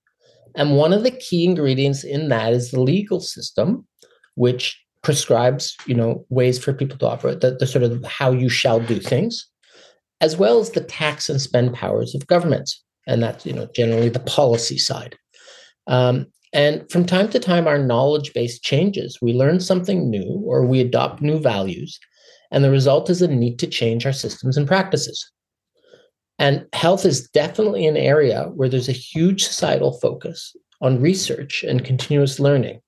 [0.55, 3.87] And one of the key ingredients in that is the legal system,
[4.35, 8.49] which prescribes, you know, ways for people to operate, the, the sort of how you
[8.49, 9.47] shall do things,
[10.21, 12.83] as well as the tax and spend powers of governments.
[13.07, 15.17] And that's, you know, generally the policy side.
[15.87, 19.17] Um, and from time to time, our knowledge base changes.
[19.21, 21.99] We learn something new or we adopt new values.
[22.51, 25.31] And the result is a need to change our systems and practices.
[26.37, 31.83] And health is definitely an area where there's a huge societal focus on research and
[31.83, 32.81] continuous learning.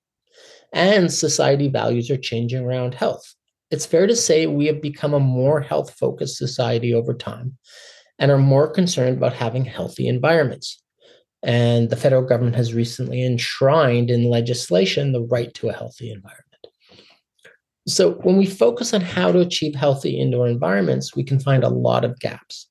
[0.72, 3.34] And society values are changing around health.
[3.72, 7.56] It's fair to say we have become a more health focused society over time
[8.18, 10.82] and are more concerned about having healthy environments.
[11.42, 16.44] And the federal government has recently enshrined in legislation the right to a healthy environment.
[17.88, 21.68] So, when we focus on how to achieve healthy indoor environments, we can find a
[21.68, 22.68] lot of gaps.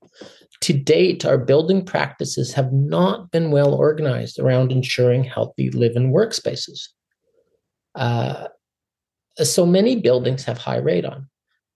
[0.62, 6.14] To date, our building practices have not been well organized around ensuring healthy live and
[6.14, 6.88] workspaces.
[7.94, 8.48] Uh,
[9.42, 11.28] so many buildings have high radon,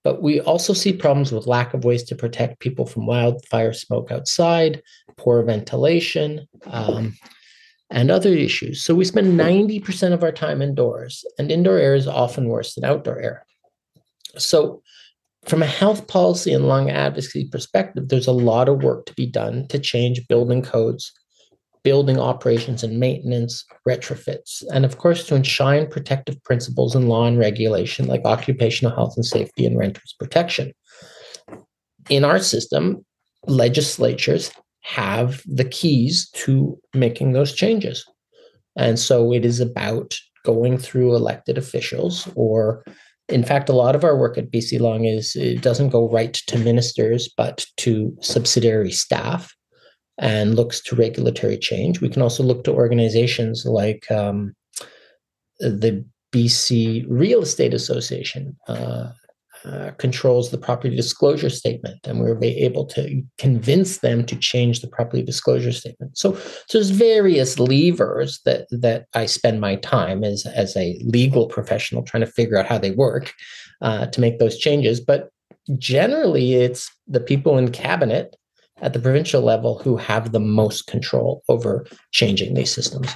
[0.02, 4.10] but we also see problems with lack of ways to protect people from wildfire smoke
[4.10, 4.82] outside,
[5.16, 7.16] poor ventilation, um,
[7.90, 8.82] and other issues.
[8.82, 12.84] So we spend 90% of our time indoors, and indoor air is often worse than
[12.84, 13.46] outdoor air.
[14.38, 14.82] So,
[15.46, 19.24] from a health policy and lung advocacy perspective, there's a lot of work to be
[19.24, 21.12] done to change building codes
[21.82, 27.38] building operations and maintenance, retrofits, and of course to enshrine protective principles in law and
[27.38, 30.72] regulation like occupational health and safety and renters protection.
[32.08, 33.04] In our system,
[33.46, 34.50] legislatures
[34.82, 38.04] have the keys to making those changes.
[38.76, 42.84] And so it is about going through elected officials or
[43.28, 46.34] in fact, a lot of our work at BC Lung is it doesn't go right
[46.34, 49.54] to ministers, but to subsidiary staff
[50.20, 52.00] and looks to regulatory change.
[52.00, 54.54] We can also look to organizations like um,
[55.58, 58.56] the BC Real Estate Association.
[58.68, 59.08] Uh,
[59.62, 64.80] uh, controls the property disclosure statement, and we were able to convince them to change
[64.80, 66.16] the property disclosure statement.
[66.16, 71.46] So, so there's various levers that that I spend my time as as a legal
[71.46, 73.34] professional trying to figure out how they work
[73.82, 74.98] uh, to make those changes.
[74.98, 75.28] But
[75.76, 78.36] generally, it's the people in cabinet
[78.80, 83.12] at the provincial level who have the most control over changing these systems.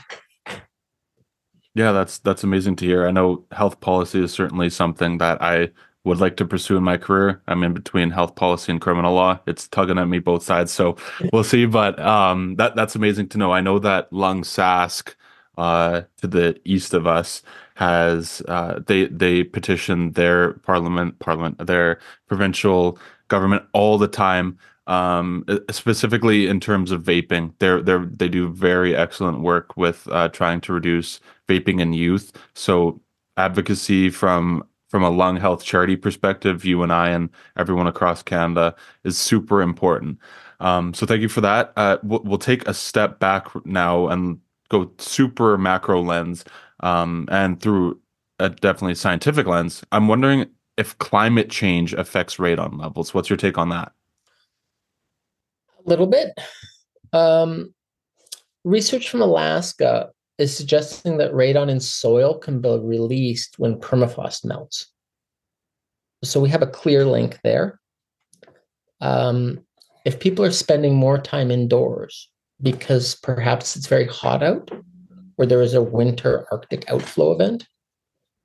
[1.75, 3.07] Yeah, that's that's amazing to hear.
[3.07, 5.71] I know health policy is certainly something that I
[6.05, 7.43] would like to pursue in my career.
[7.49, 9.41] I'm in between health policy and criminal law.
[9.47, 10.97] It's tugging at me both sides, so
[11.33, 11.67] we'll see.
[11.67, 13.53] But um, that that's amazing to know.
[13.53, 15.15] I know that Lung Sask
[15.59, 17.43] uh, to the east of us
[17.75, 21.99] has uh, they they petitioned their parliament parliament their
[22.29, 22.99] provincial
[23.29, 27.53] government all the time um, specifically in terms of vaping.
[27.59, 32.33] They're they're, they do very excellent work with uh, trying to reduce vaping in youth.
[32.55, 33.01] So
[33.37, 38.77] advocacy from from a lung health charity perspective, you and I and everyone across Canada
[39.03, 40.19] is super important.
[40.61, 41.73] Um, so thank you for that.
[41.77, 46.45] Uh, we'll, we'll, take a step back now and go super macro lens
[46.81, 48.01] um, and through
[48.39, 49.85] a definitely scientific lens.
[49.91, 53.13] I'm wondering if climate change affects radon levels.
[53.13, 53.93] What's your take on that?
[55.85, 56.33] Little bit.
[57.13, 57.75] Um,
[58.65, 64.91] research from Alaska is suggesting that radon in soil can be released when permafrost melts.
[66.25, 67.81] So we have a clear link there.
[69.01, 69.65] Um,
[70.05, 72.31] if people are spending more time indoors
[72.63, 74.71] because perhaps it's very hot out,
[75.37, 77.67] or there is a winter Arctic outflow event,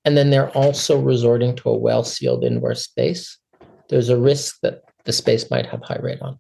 [0.06, 3.38] and then they're also resorting to a well sealed indoor space,
[3.90, 6.38] there's a risk that the space might have high radon.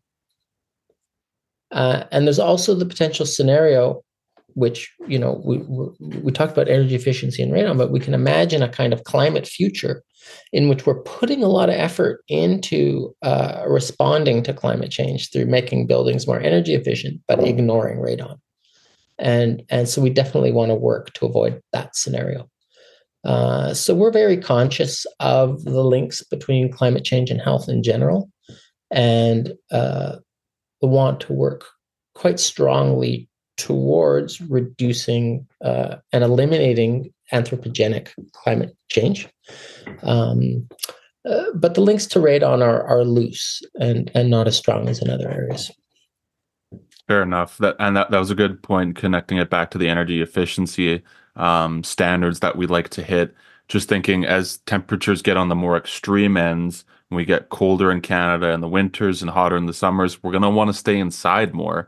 [1.72, 4.02] Uh, and there's also the potential scenario,
[4.54, 8.14] which you know we, we, we talked about energy efficiency and radon, but we can
[8.14, 10.04] imagine a kind of climate future
[10.52, 15.46] in which we're putting a lot of effort into uh, responding to climate change through
[15.46, 18.38] making buildings more energy efficient, but ignoring radon.
[19.18, 22.50] And and so we definitely want to work to avoid that scenario.
[23.26, 28.32] Uh, so we're very conscious of the links between climate change and health in general,
[28.92, 30.16] and uh,
[30.88, 31.66] want to work
[32.16, 39.28] quite strongly towards reducing uh, and eliminating anthropogenic climate change.
[40.04, 40.68] Um,
[41.30, 45.02] uh, but the links to radon are, are loose and, and not as strong as
[45.02, 45.72] in other areas.
[47.08, 47.58] Fair enough.
[47.58, 51.04] That and that, that was a good point, connecting it back to the energy efficiency
[51.36, 53.36] um, standards that we like to hit.
[53.68, 58.50] Just thinking as temperatures get on the more extreme ends, we get colder in Canada
[58.50, 61.54] in the winters and hotter in the summers, we're going to want to stay inside
[61.54, 61.88] more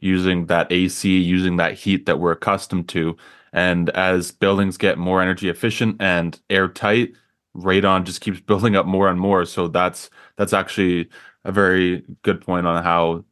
[0.00, 3.16] using that AC, using that heat that we're accustomed to.
[3.52, 7.12] And as buildings get more energy efficient and airtight,
[7.56, 9.44] radon just keeps building up more and more.
[9.44, 11.08] So that's that's actually
[11.44, 13.24] a very good point on how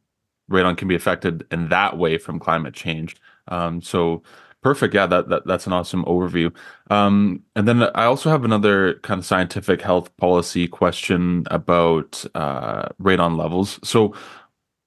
[0.49, 3.17] radon can be affected in that way from climate change.
[3.49, 4.23] Um, so
[4.67, 4.93] Perfect.
[4.93, 6.53] Yeah, that, that that's an awesome overview.
[6.89, 12.89] Um, and then I also have another kind of scientific health policy question about uh,
[13.01, 13.79] radon levels.
[13.81, 14.13] So,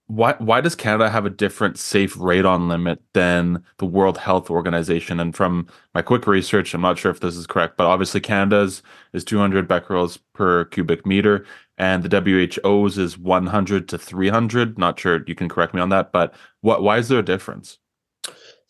[0.06, 5.18] why why does Canada have a different safe radon limit than the World Health Organization?
[5.18, 8.82] And from my quick research, I'm not sure if this is correct, but obviously Canada's
[9.14, 11.46] is 200 becquerels per cubic meter,
[11.78, 12.20] and the
[12.62, 14.78] WHO's is 100 to 300.
[14.78, 15.24] Not sure.
[15.26, 17.78] You can correct me on that, but what why is there a difference?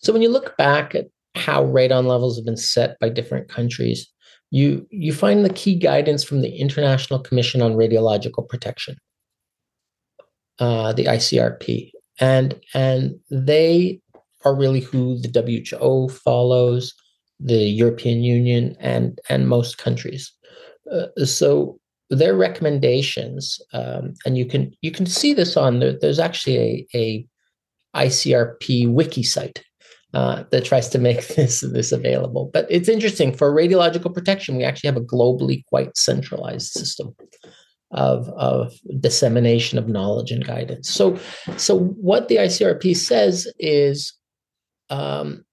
[0.01, 4.09] So when you look back at how radon levels have been set by different countries,
[4.51, 8.97] you you find the key guidance from the International Commission on Radiological Protection,
[10.59, 14.01] uh, the ICRP, and and they
[14.45, 15.31] are really who the
[15.79, 16.95] WHO follows.
[17.43, 20.33] the European Union and and most countries.
[20.93, 21.79] Uh, so
[22.11, 26.87] their recommendations, um, and you can you can see this on there, there's actually a,
[26.95, 27.27] a
[27.97, 29.65] ICRP wiki site
[30.13, 32.51] uh, that tries to make this this available.
[32.53, 34.57] But it's interesting for radiological protection.
[34.57, 37.15] We actually have a globally quite centralized system
[37.93, 40.91] of of dissemination of knowledge and guidance.
[40.91, 41.19] So
[41.57, 44.13] so what the ICRP says is
[44.91, 45.45] um,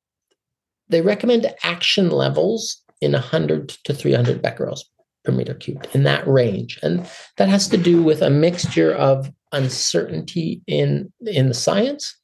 [0.90, 4.86] they recommend action levels in 100 to 300 becquerels
[5.24, 9.32] per meter cubed in that range and that has to do with a mixture of
[9.52, 12.18] uncertainty in in the science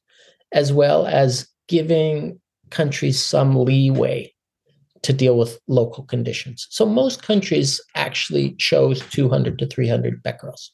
[0.52, 2.40] as well as giving
[2.70, 4.32] countries some leeway
[5.02, 6.66] to deal with local conditions.
[6.70, 10.70] So most countries actually chose 200 to 300 becquerels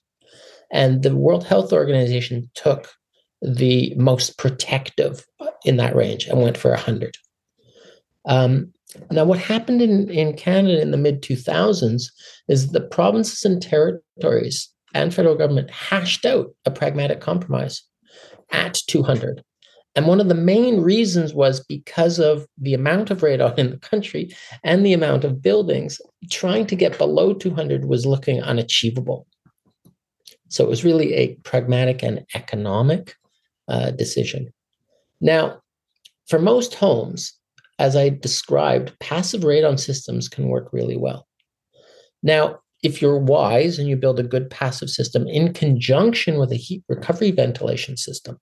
[0.72, 2.93] and the world health organization took
[3.43, 5.24] the most protective
[5.64, 7.16] in that range and went for 100
[8.26, 8.72] um,
[9.11, 12.11] now, what happened in, in Canada in the mid 2000s
[12.49, 17.82] is the provinces and territories and federal government hashed out a pragmatic compromise
[18.51, 19.45] at 200.
[19.97, 23.78] And one of the main reasons was because of the amount of radon in the
[23.78, 24.30] country
[24.62, 29.26] and the amount of buildings, trying to get below 200 was looking unachievable.
[30.49, 33.14] So it was really a pragmatic and economic
[33.68, 34.53] uh, decision.
[35.20, 35.61] Now,
[36.28, 37.32] for most homes,
[37.78, 41.26] as I described, passive radon systems can work really well.
[42.22, 46.57] Now, if you're wise and you build a good passive system in conjunction with a
[46.57, 48.38] heat recovery ventilation system,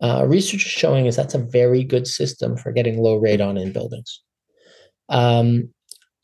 [0.00, 3.72] uh, research is showing is that's a very good system for getting low radon in
[3.72, 4.22] buildings.
[5.08, 5.70] Um,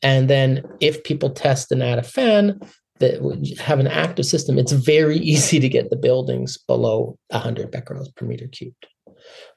[0.03, 2.61] and then if people test and add a fan
[3.01, 3.21] that
[3.59, 8.27] have an active system, it's very easy to get the buildings below 100 becquerels per
[8.27, 8.87] meter cubed.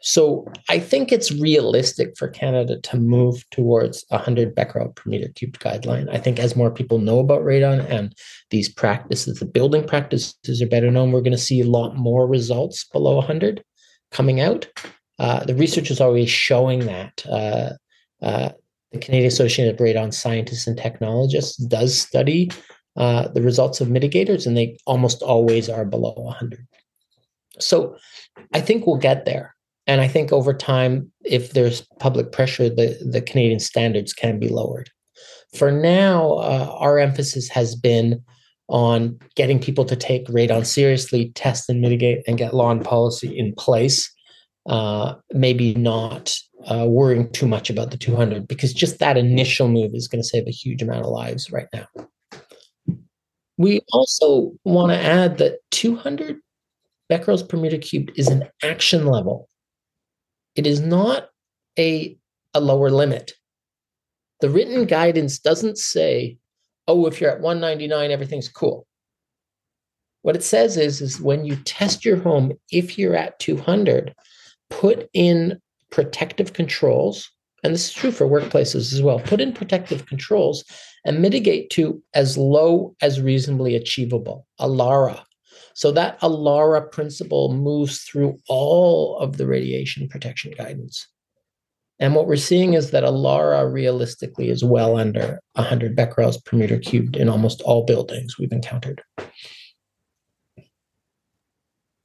[0.02, 5.28] So I think it's realistic for Canada to move towards a 100 becquerel per meter
[5.36, 6.10] cubed guideline.
[6.10, 8.16] I think as more people know about radon and
[8.50, 12.28] these practices, the building practices are better known, we're going to see a lot more
[12.28, 13.62] results below 100
[14.12, 14.68] coming out.
[15.20, 17.26] Uh, the research is always showing that.
[17.28, 17.72] Uh,
[18.22, 18.50] uh,
[18.92, 22.50] the Canadian Association of Radon Scientists and Technologists does study
[22.96, 26.66] uh, the results of mitigators, and they almost always are below 100.
[27.60, 27.96] So
[28.54, 29.56] I think we'll get there.
[29.88, 34.50] And I think over time, if there's public pressure, the, the Canadian standards can be
[34.50, 34.90] lowered.
[35.56, 38.22] For now, uh, our emphasis has been
[38.68, 43.38] on getting people to take radon seriously, test and mitigate, and get law and policy
[43.38, 44.14] in place.
[44.68, 49.92] Uh, maybe not uh, worrying too much about the 200 because just that initial move
[49.94, 51.88] is going to save a huge amount of lives right now.
[53.58, 56.40] We also want to add that 200
[57.10, 59.48] becquerels per meter cubed is an action level.
[60.56, 61.30] It is not
[61.80, 62.18] a,
[62.54, 63.34] a lower limit.
[64.42, 66.38] The written guidance doesn't say,
[66.88, 68.88] oh, if you're at 199, everything's cool.
[70.22, 74.14] What it says is, is when you test your home, if you're at 200,
[74.70, 75.60] put in
[75.92, 77.30] protective controls,
[77.64, 80.64] and this is true for workplaces as well, put in protective controls
[81.06, 85.24] and mitigate to as low as reasonably achievable, ALARA.
[85.74, 91.08] So that ALARA principle moves through all of the radiation protection guidance.
[92.00, 96.78] And what we're seeing is that ALARA realistically is well under 100 becquerels per meter
[96.78, 99.02] cubed in almost all buildings we've encountered.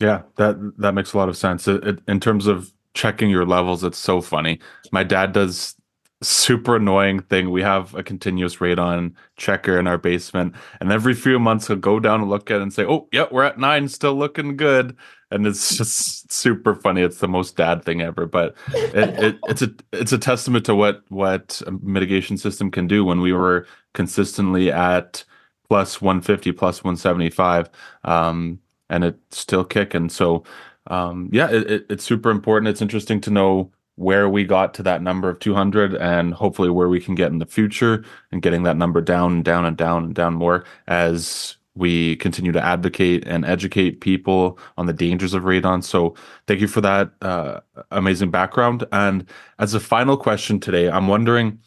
[0.01, 1.69] Yeah, that that makes a lot of sense.
[1.69, 4.59] It, it, in terms of checking your levels, it's so funny.
[4.91, 5.77] My dad does
[6.23, 7.51] super annoying thing.
[7.51, 12.01] We have a continuous radon checker in our basement, and every few months he'll go
[12.01, 14.97] down and look at it and say, "Oh, yeah, we're at nine, still looking good."
[15.33, 17.03] And it's just super funny.
[17.03, 20.75] It's the most dad thing ever, but it, it, it's a it's a testament to
[20.75, 23.05] what what a mitigation system can do.
[23.05, 25.25] When we were consistently at
[25.69, 27.71] plus 150, plus 175,
[28.05, 28.61] um,
[28.91, 30.11] and it's still kicking.
[30.11, 30.45] So,
[30.89, 32.69] um, yeah, it, it's super important.
[32.69, 36.89] It's interesting to know where we got to that number of 200 and hopefully where
[36.89, 40.05] we can get in the future and getting that number down and down and down
[40.05, 45.45] and down more as we continue to advocate and educate people on the dangers of
[45.45, 45.83] radon.
[45.83, 46.15] So
[46.47, 47.61] thank you for that uh,
[47.91, 48.85] amazing background.
[48.93, 49.27] And
[49.59, 51.59] as a final question today, I'm wondering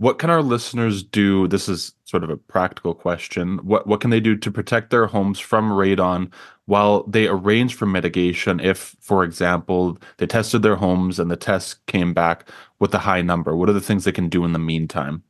[0.00, 1.46] what can our listeners do?
[1.46, 3.58] This is sort of a practical question.
[3.58, 6.32] What what can they do to protect their homes from radon
[6.64, 11.84] while they arrange for mitigation if, for example, they tested their homes and the test
[11.84, 12.48] came back
[12.78, 13.54] with a high number?
[13.54, 15.22] What are the things they can do in the meantime?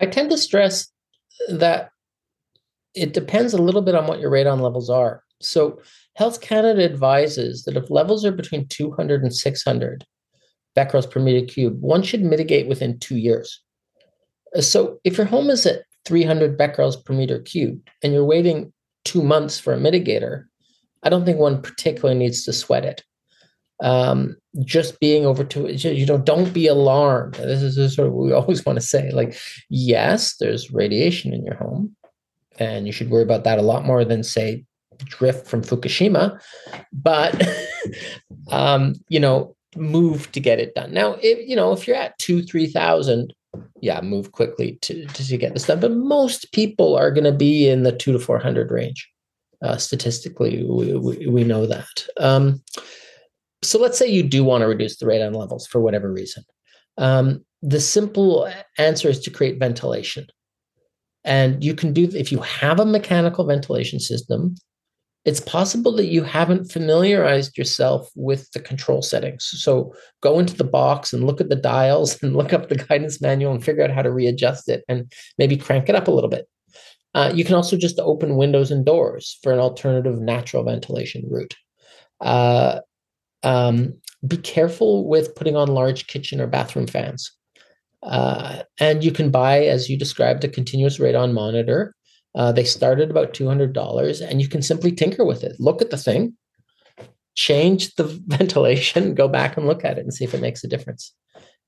[0.00, 0.90] I tend to stress
[1.50, 1.91] that
[2.94, 5.22] it depends a little bit on what your radon levels are.
[5.40, 5.80] So
[6.14, 10.04] Health Canada advises that if levels are between 200 and 600,
[10.76, 13.62] becquerels per meter cube, one should mitigate within two years.
[14.60, 18.72] So if your home is at 300 becquerels per meter cubed and you're waiting
[19.04, 20.44] two months for a mitigator,
[21.02, 23.02] I don't think one particularly needs to sweat it.
[23.82, 27.34] Um, just being over to you know, don't be alarmed.
[27.34, 29.10] This is sort of what we always want to say.
[29.10, 29.36] Like,
[29.68, 31.96] yes, there's radiation in your home,
[32.62, 34.64] and you should worry about that a lot more than say
[35.04, 36.40] drift from Fukushima.
[36.92, 37.42] But
[38.48, 40.92] um, you know, move to get it done.
[40.92, 43.34] Now, if you know, if you're at two, three thousand,
[43.80, 45.80] yeah, move quickly to, to get this done.
[45.80, 49.08] But most people are going to be in the two to four hundred range.
[49.62, 52.04] Uh, statistically, we, we, we, know that.
[52.18, 52.60] Um,
[53.62, 56.42] so let's say you do want to reduce the radon levels for whatever reason.
[56.98, 60.26] Um, the simple answer is to create ventilation.
[61.24, 64.56] And you can do, if you have a mechanical ventilation system,
[65.24, 69.44] it's possible that you haven't familiarized yourself with the control settings.
[69.44, 73.20] So go into the box and look at the dials and look up the guidance
[73.20, 76.30] manual and figure out how to readjust it and maybe crank it up a little
[76.30, 76.48] bit.
[77.14, 81.54] Uh, you can also just open windows and doors for an alternative natural ventilation route.
[82.20, 82.80] Uh,
[83.42, 83.94] um,
[84.26, 87.32] be careful with putting on large kitchen or bathroom fans.
[88.02, 91.94] Uh, and you can buy, as you described, a continuous radon monitor.
[92.34, 95.54] Uh, they start at about $200, and you can simply tinker with it.
[95.58, 96.34] Look at the thing,
[97.34, 100.68] change the ventilation, go back and look at it and see if it makes a
[100.68, 101.14] difference.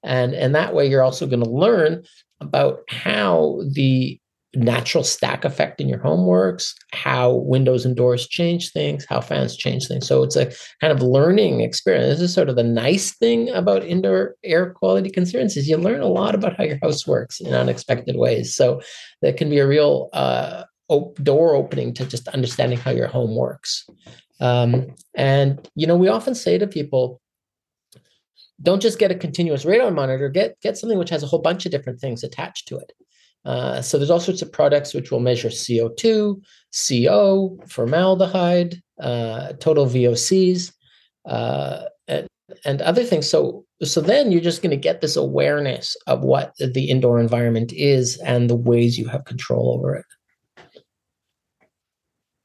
[0.03, 2.05] And, and that way, you're also going to learn
[2.41, 4.21] about how the
[4.57, 9.57] natural stack effect in your home works, how windows and doors change things, how fans
[9.57, 10.07] change things.
[10.07, 12.19] So it's a kind of learning experience.
[12.19, 16.01] This is sort of the nice thing about indoor air quality concerns is you learn
[16.01, 18.55] a lot about how your house works in unexpected ways.
[18.55, 18.81] So
[19.23, 23.37] that can be a real uh, op- door opening to just understanding how your home
[23.37, 23.89] works.
[24.41, 27.21] Um, and you know, we often say to people,
[28.63, 31.67] don't just get a continuous radon monitor get get something which has a whole bunch
[31.67, 32.93] of different things attached to it
[33.45, 36.41] uh, so there's all sorts of products which will measure CO2,
[36.89, 40.73] CO, formaldehyde, uh, total VOCs,
[41.27, 42.27] uh, and,
[42.65, 43.29] and other things.
[43.29, 47.73] So so then you're just going to get this awareness of what the indoor environment
[47.73, 50.07] is and the ways you have control over it.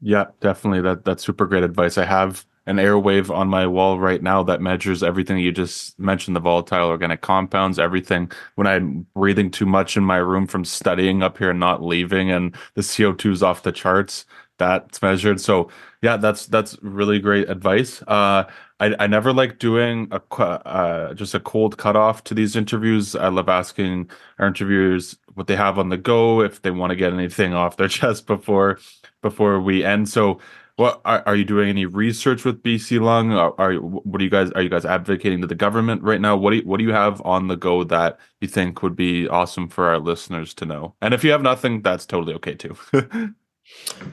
[0.01, 0.81] Yeah, definitely.
[0.81, 1.97] That that's super great advice.
[1.97, 6.35] I have an airwave on my wall right now that measures everything you just mentioned
[6.35, 11.23] the volatile organic compounds everything when i'm breathing too much in my room from studying
[11.23, 14.25] up here and not leaving and the co2 is off the charts
[14.59, 15.69] that's measured so
[16.01, 18.43] yeah that's that's really great advice uh
[18.79, 23.13] I, I never like doing a uh, just a cold cutoff to these interviews.
[23.13, 24.09] I love asking
[24.39, 27.77] our interviewers what they have on the go if they want to get anything off
[27.77, 28.79] their chest before
[29.21, 30.07] before we end.
[30.07, 30.39] So
[30.79, 33.33] what are, are you doing any research with BC Lung?
[33.33, 36.37] Are, are what are you guys are you guys advocating to the government right now?
[36.37, 39.27] What do you, what do you have on the go that you think would be
[39.27, 40.95] awesome for our listeners to know?
[41.01, 42.77] And if you have nothing, that's totally okay too.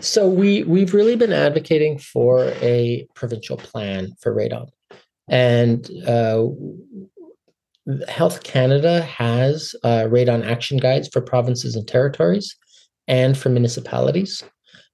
[0.00, 4.66] so we we've really been advocating for a provincial plan for radon,
[5.28, 6.48] and uh,
[8.08, 12.56] Health Canada has uh, radon action guides for provinces and territories,
[13.06, 14.42] and for municipalities.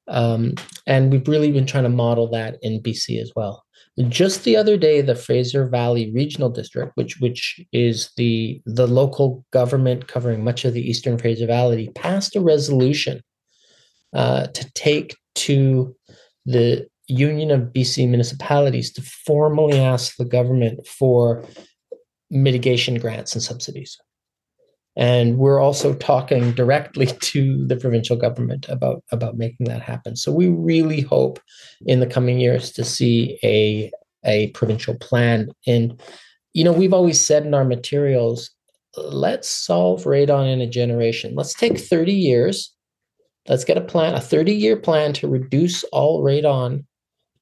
[0.08, 0.54] Um,
[0.86, 3.64] and we've really been trying to model that in BC as well.
[4.08, 9.44] Just the other day, the Fraser Valley Regional District, which which is the the local
[9.52, 13.20] government covering much of the Eastern Fraser Valley, passed a resolution
[14.14, 15.94] uh, to take to
[16.46, 21.44] the Union of BC Municipalities to formally ask the government for
[22.30, 23.98] mitigation grants and subsidies.
[24.96, 30.16] And we're also talking directly to the provincial government about, about making that happen.
[30.16, 31.40] So we really hope
[31.86, 33.90] in the coming years to see a,
[34.24, 35.50] a provincial plan.
[35.66, 36.00] And,
[36.52, 38.50] you know, we've always said in our materials,
[38.96, 41.34] let's solve radon in a generation.
[41.34, 42.74] Let's take 30 years.
[43.48, 46.84] Let's get a plan, a 30 year plan to reduce all radon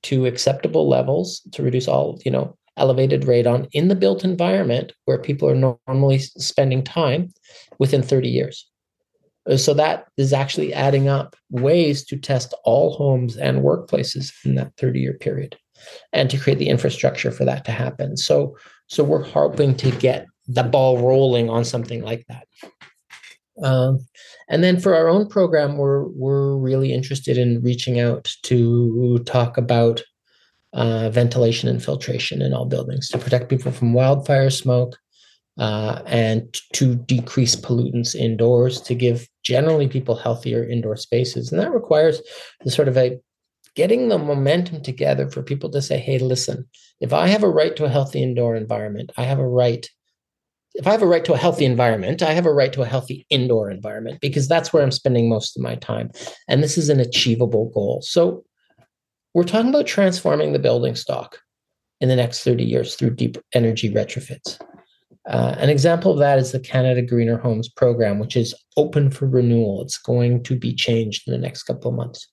[0.05, 5.19] to acceptable levels, to reduce all, you know, elevated radon in the built environment where
[5.19, 7.33] people are normally spending time
[7.79, 8.67] within 30 years.
[9.49, 14.55] Uh, so that is actually adding up ways to test all homes and workplaces in
[14.55, 15.57] that 30 year period
[16.13, 18.17] and to create the infrastructure for that to happen.
[18.17, 18.57] So
[18.87, 22.47] so we're hoping to get the ball rolling on something like that.
[23.63, 24.01] Um,
[24.49, 29.57] and then for our own program, we're we're really interested in reaching out to talk
[29.57, 30.03] about
[30.73, 34.97] uh, ventilation and filtration in all buildings to protect people from wildfire smoke
[35.59, 41.51] uh, and to decrease pollutants indoors to give generally people healthier indoor spaces.
[41.51, 42.23] And that requires
[42.65, 43.19] the sort of a
[43.77, 46.67] getting the momentum together for people to say, hey, listen,
[47.01, 49.89] if I have a right to a healthy indoor environment, I have a right
[50.75, 52.87] if I have a right to a healthy environment, I have a right to a
[52.87, 56.11] healthy indoor environment because that's where I'm spending most of my time.
[56.47, 58.03] And this is an achievable goal.
[58.03, 58.45] So
[59.35, 61.41] we're talking about transforming the building stock
[62.01, 64.59] in the next 30 years through deep energy retrofits.
[65.29, 69.27] Uh, an example of that is the Canada Greener Homes program, which is open for
[69.27, 69.83] renewal.
[69.83, 72.27] It's going to be changed in the next couple of months.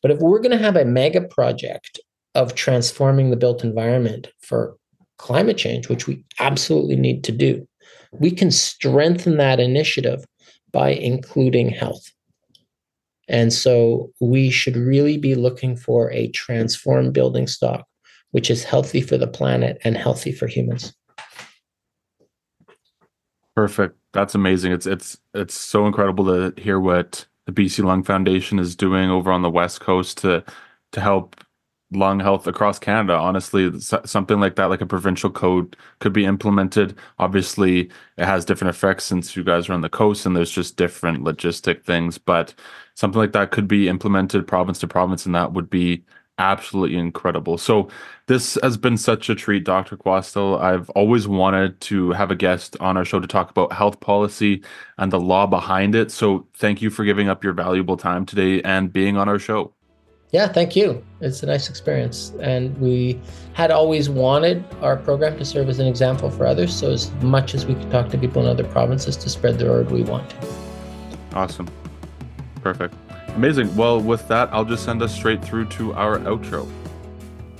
[0.00, 2.00] But if we're going to have a mega project
[2.34, 4.76] of transforming the built environment for
[5.18, 7.66] climate change, which we absolutely need to do,
[8.12, 10.24] we can strengthen that initiative
[10.72, 12.13] by including health.
[13.28, 17.86] And so we should really be looking for a transformed building stock,
[18.32, 20.94] which is healthy for the planet and healthy for humans.
[23.54, 23.96] Perfect.
[24.12, 24.72] That's amazing.
[24.72, 29.30] It's it's it's so incredible to hear what the BC Lung Foundation is doing over
[29.30, 30.44] on the West Coast to
[30.92, 31.36] to help
[31.92, 33.14] lung health across Canada.
[33.14, 36.96] Honestly, something like that, like a provincial code, could be implemented.
[37.18, 40.76] Obviously, it has different effects since you guys are on the coast and there's just
[40.76, 42.18] different logistic things.
[42.18, 42.54] But
[42.94, 46.04] something like that could be implemented province to province, and that would be
[46.38, 47.58] absolutely incredible.
[47.58, 47.88] So
[48.26, 49.96] this has been such a treat, Dr.
[49.96, 50.58] Quastel.
[50.58, 54.62] I've always wanted to have a guest on our show to talk about health policy
[54.98, 56.10] and the law behind it.
[56.10, 59.72] So thank you for giving up your valuable time today and being on our show.
[60.30, 61.04] Yeah, thank you.
[61.20, 62.32] It's a nice experience.
[62.40, 63.20] And we
[63.52, 66.74] had always wanted our program to serve as an example for others.
[66.74, 69.66] So, as much as we could talk to people in other provinces to spread the
[69.66, 70.36] word, we want to.
[71.34, 71.68] Awesome.
[72.64, 72.94] Perfect.
[73.36, 73.76] Amazing.
[73.76, 76.66] Well, with that, I'll just send us straight through to our outro.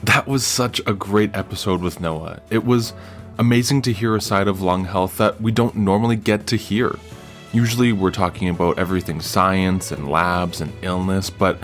[0.03, 2.41] That was such a great episode with Noah.
[2.49, 2.95] It was
[3.39, 6.99] amazing to hear a side of lung health that we don't normally get to hear.
[7.53, 11.59] Usually, we're talking about everything science and labs and illness, but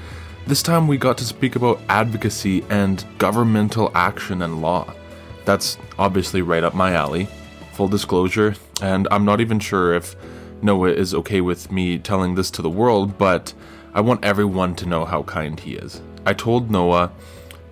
[0.47, 4.93] this time we got to speak about advocacy and governmental action and law.
[5.47, 7.26] That's obviously right up my alley,
[7.72, 10.14] full disclosure, and I'm not even sure if
[10.63, 13.55] Noah is okay with me telling this to the world, but
[13.95, 16.03] I want everyone to know how kind he is.
[16.27, 17.11] I told Noah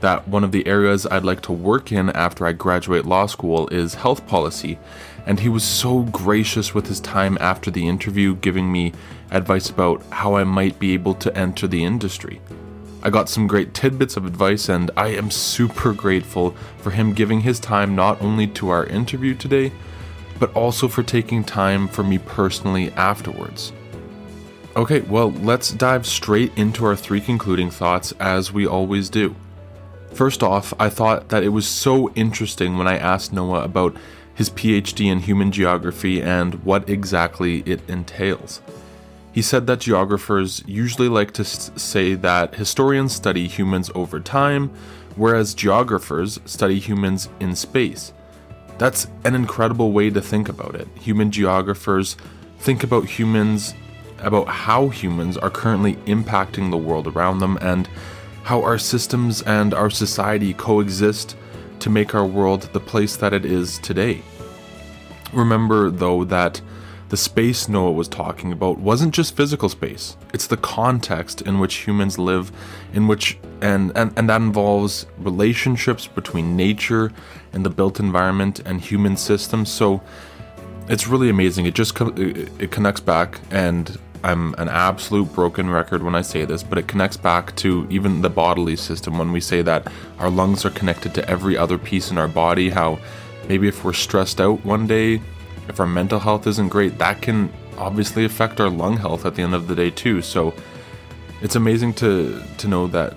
[0.00, 3.68] that one of the areas I'd like to work in after I graduate law school
[3.68, 4.78] is health policy,
[5.26, 8.92] and he was so gracious with his time after the interview, giving me
[9.30, 12.40] advice about how I might be able to enter the industry.
[13.02, 17.42] I got some great tidbits of advice, and I am super grateful for him giving
[17.42, 19.72] his time not only to our interview today,
[20.38, 23.72] but also for taking time for me personally afterwards.
[24.76, 29.34] Okay, well, let's dive straight into our three concluding thoughts as we always do.
[30.12, 33.96] First off, I thought that it was so interesting when I asked Noah about
[34.34, 38.60] his PhD in human geography and what exactly it entails.
[39.32, 44.70] He said that geographers usually like to say that historians study humans over time,
[45.16, 48.12] whereas geographers study humans in space.
[48.78, 50.88] That's an incredible way to think about it.
[51.00, 52.16] Human geographers
[52.58, 53.74] think about humans
[54.20, 57.88] about how humans are currently impacting the world around them and
[58.44, 61.36] how our systems and our society coexist
[61.80, 64.22] to make our world the place that it is today.
[65.32, 66.60] Remember, though, that
[67.08, 70.16] the space Noah was talking about wasn't just physical space.
[70.34, 72.52] It's the context in which humans live,
[72.92, 77.12] in which and and, and that involves relationships between nature
[77.52, 79.70] and the built environment and human systems.
[79.70, 80.02] So
[80.88, 81.66] it's really amazing.
[81.66, 86.62] It just it connects back and I'm an absolute broken record when I say this,
[86.62, 90.64] but it connects back to even the bodily system when we say that our lungs
[90.64, 92.68] are connected to every other piece in our body.
[92.68, 92.98] How
[93.48, 95.22] maybe if we're stressed out one day,
[95.68, 99.42] if our mental health isn't great, that can obviously affect our lung health at the
[99.42, 100.22] end of the day too.
[100.22, 100.54] So
[101.40, 103.16] it's amazing to to know that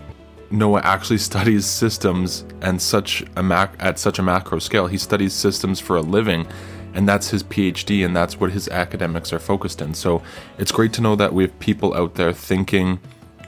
[0.51, 4.87] Noah actually studies systems and such a mac at such a macro scale.
[4.87, 6.47] He studies systems for a living
[6.93, 9.93] and that's his PhD, and that's what his academics are focused in.
[9.93, 10.21] So
[10.57, 12.99] it's great to know that we have people out there thinking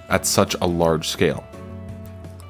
[0.09, 1.45] at such a large scale.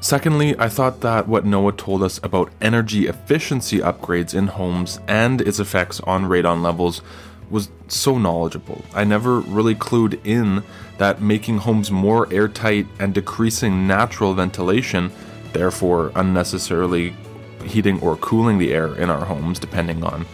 [0.03, 5.39] Secondly, I thought that what Noah told us about energy efficiency upgrades in homes and
[5.39, 7.01] its effects on radon levels
[7.49, 8.83] was so knowledgeable.
[8.93, 10.61] I never really clued in
[10.97, 15.09] that making homes more airtight and decreasing natural ventilation,
[15.53, 17.15] therefore unnecessarily
[17.63, 20.25] heating or cooling the air in our homes, depending on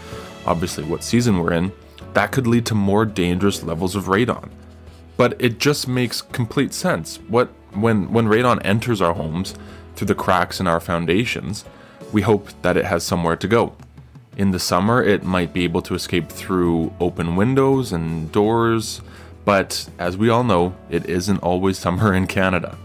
[0.48, 1.72] obviously what season we're in,
[2.14, 4.50] that could lead to more dangerous levels of radon.
[5.16, 7.18] But it just makes complete sense.
[7.28, 9.56] What when when radon enters our homes
[9.96, 11.66] through the cracks in our foundations,
[12.12, 13.74] we hope that it has somewhere to go.
[14.38, 19.02] In the summer, it might be able to escape through open windows and doors,
[19.44, 22.78] but as we all know, it isn't always summer in Canada.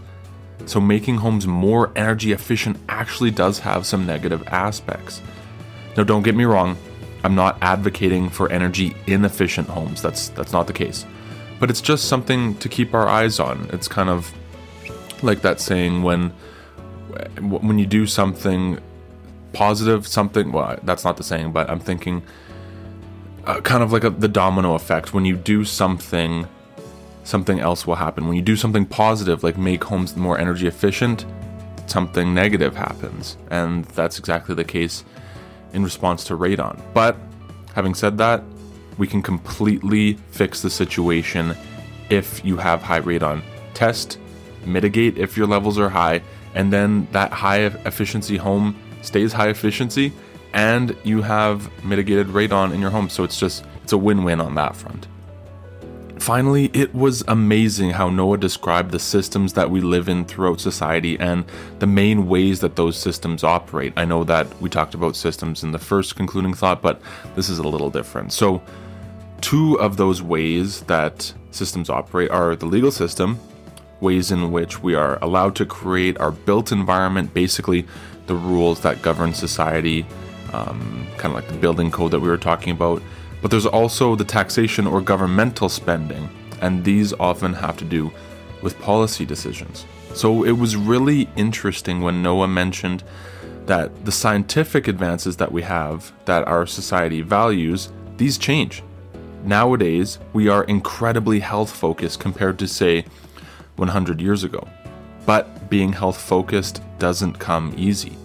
[0.65, 5.21] So making homes more energy efficient actually does have some negative aspects.
[5.95, 6.75] Now don't get me wrong,
[7.23, 10.01] I'm not advocating for energy inefficient homes.
[10.01, 11.05] That's that's not the case.
[11.59, 13.69] But it's just something to keep our eyes on.
[13.71, 14.31] It's kind of
[15.25, 16.31] like that saying when
[17.39, 18.79] when you do something
[19.53, 22.23] positive, something well, that's not the saying, but I'm thinking
[23.45, 25.13] uh, kind of like a, the domino effect.
[25.13, 26.47] When you do something,
[27.23, 28.27] something else will happen.
[28.27, 31.25] When you do something positive, like make homes more energy efficient,
[31.87, 35.03] something negative happens, and that's exactly the case
[35.73, 36.81] in response to radon.
[36.93, 37.17] But
[37.73, 38.43] having said that,
[38.97, 41.55] we can completely fix the situation
[42.09, 43.43] if you have high radon.
[43.73, 44.19] Test,
[44.65, 46.21] mitigate if your levels are high,
[46.53, 50.11] and then that high efficiency home stays high efficiency
[50.55, 53.09] and you have mitigated radon in your home.
[53.09, 55.05] So it's just, it's a win win on that front.
[56.17, 61.19] Finally, it was amazing how Noah described the systems that we live in throughout society
[61.19, 61.43] and
[61.79, 63.91] the main ways that those systems operate.
[63.97, 67.01] I know that we talked about systems in the first concluding thought, but
[67.35, 68.31] this is a little different.
[68.31, 68.63] So,
[69.41, 73.37] two of those ways that systems operate are the legal system,
[74.01, 77.85] ways in which we are allowed to create our built environment, basically
[78.27, 80.05] the rules that govern society,
[80.53, 83.01] um, kind of like the building code that we were talking about.
[83.41, 86.29] But there's also the taxation or governmental spending,
[86.61, 88.11] and these often have to do
[88.61, 89.85] with policy decisions.
[90.13, 93.03] So it was really interesting when Noah mentioned
[93.65, 98.83] that the scientific advances that we have, that our society values, these change.
[99.43, 103.05] Nowadays, we are incredibly health focused compared to, say,
[103.77, 104.67] 100 years ago.
[105.25, 108.17] But being health focused doesn't come easy.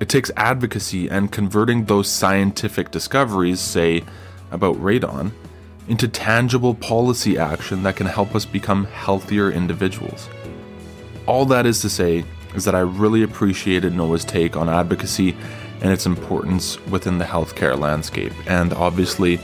[0.00, 4.04] It takes advocacy and converting those scientific discoveries, say
[4.50, 5.32] about radon,
[5.88, 10.28] into tangible policy action that can help us become healthier individuals.
[11.26, 15.36] All that is to say is that I really appreciated Noah's take on advocacy
[15.80, 18.32] and its importance within the healthcare landscape.
[18.46, 19.38] And obviously,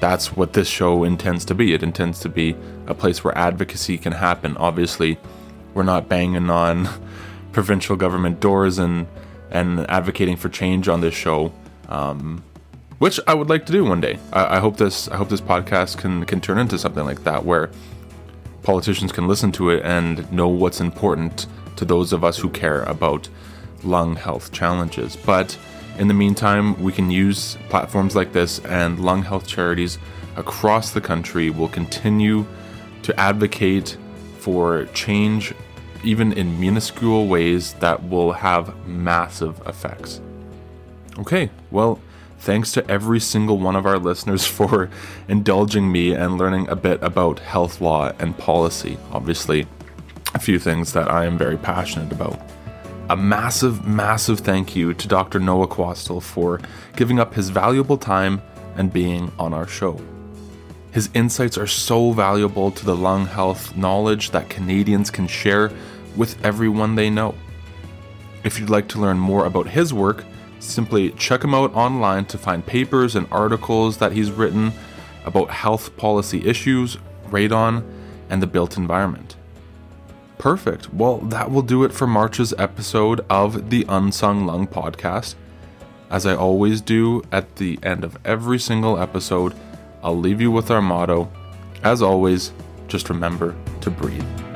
[0.00, 1.74] that's what this show intends to be.
[1.74, 4.56] It intends to be a place where advocacy can happen.
[4.56, 5.18] Obviously,
[5.74, 6.88] we're not banging on
[7.52, 9.06] provincial government doors and
[9.50, 11.52] and advocating for change on this show,
[11.88, 12.42] um,
[12.98, 14.18] which I would like to do one day.
[14.32, 17.44] I, I hope this I hope this podcast can can turn into something like that,
[17.44, 17.70] where
[18.62, 21.46] politicians can listen to it and know what's important
[21.76, 23.28] to those of us who care about
[23.82, 25.16] lung health challenges.
[25.16, 25.58] But
[25.98, 29.98] in the meantime, we can use platforms like this, and lung health charities
[30.36, 32.46] across the country will continue
[33.02, 33.96] to advocate
[34.38, 35.54] for change
[36.02, 40.20] even in minuscule ways that will have massive effects.
[41.18, 42.00] Okay, well,
[42.38, 44.88] thanks to every single one of our listeners for
[45.28, 48.96] indulging me and learning a bit about health law and policy.
[49.12, 49.66] Obviously,
[50.34, 52.40] a few things that I am very passionate about.
[53.10, 55.40] A massive, massive thank you to Dr.
[55.40, 56.60] Noah Quastel for
[56.94, 58.40] giving up his valuable time
[58.76, 60.00] and being on our show.
[60.92, 65.72] His insights are so valuable to the lung health knowledge that Canadians can share
[66.14, 67.34] with everyone they know.
[68.44, 70.24] If you'd like to learn more about his work,
[70.60, 74.70] simply check him out online to find papers and articles that he's written
[75.24, 76.96] about health policy issues,
[77.26, 77.82] radon,
[78.28, 79.34] and the built environment.
[80.40, 80.92] Perfect.
[80.94, 85.34] Well, that will do it for March's episode of the Unsung Lung podcast.
[86.10, 89.54] As I always do at the end of every single episode,
[90.02, 91.30] I'll leave you with our motto.
[91.82, 92.52] As always,
[92.88, 94.49] just remember to breathe.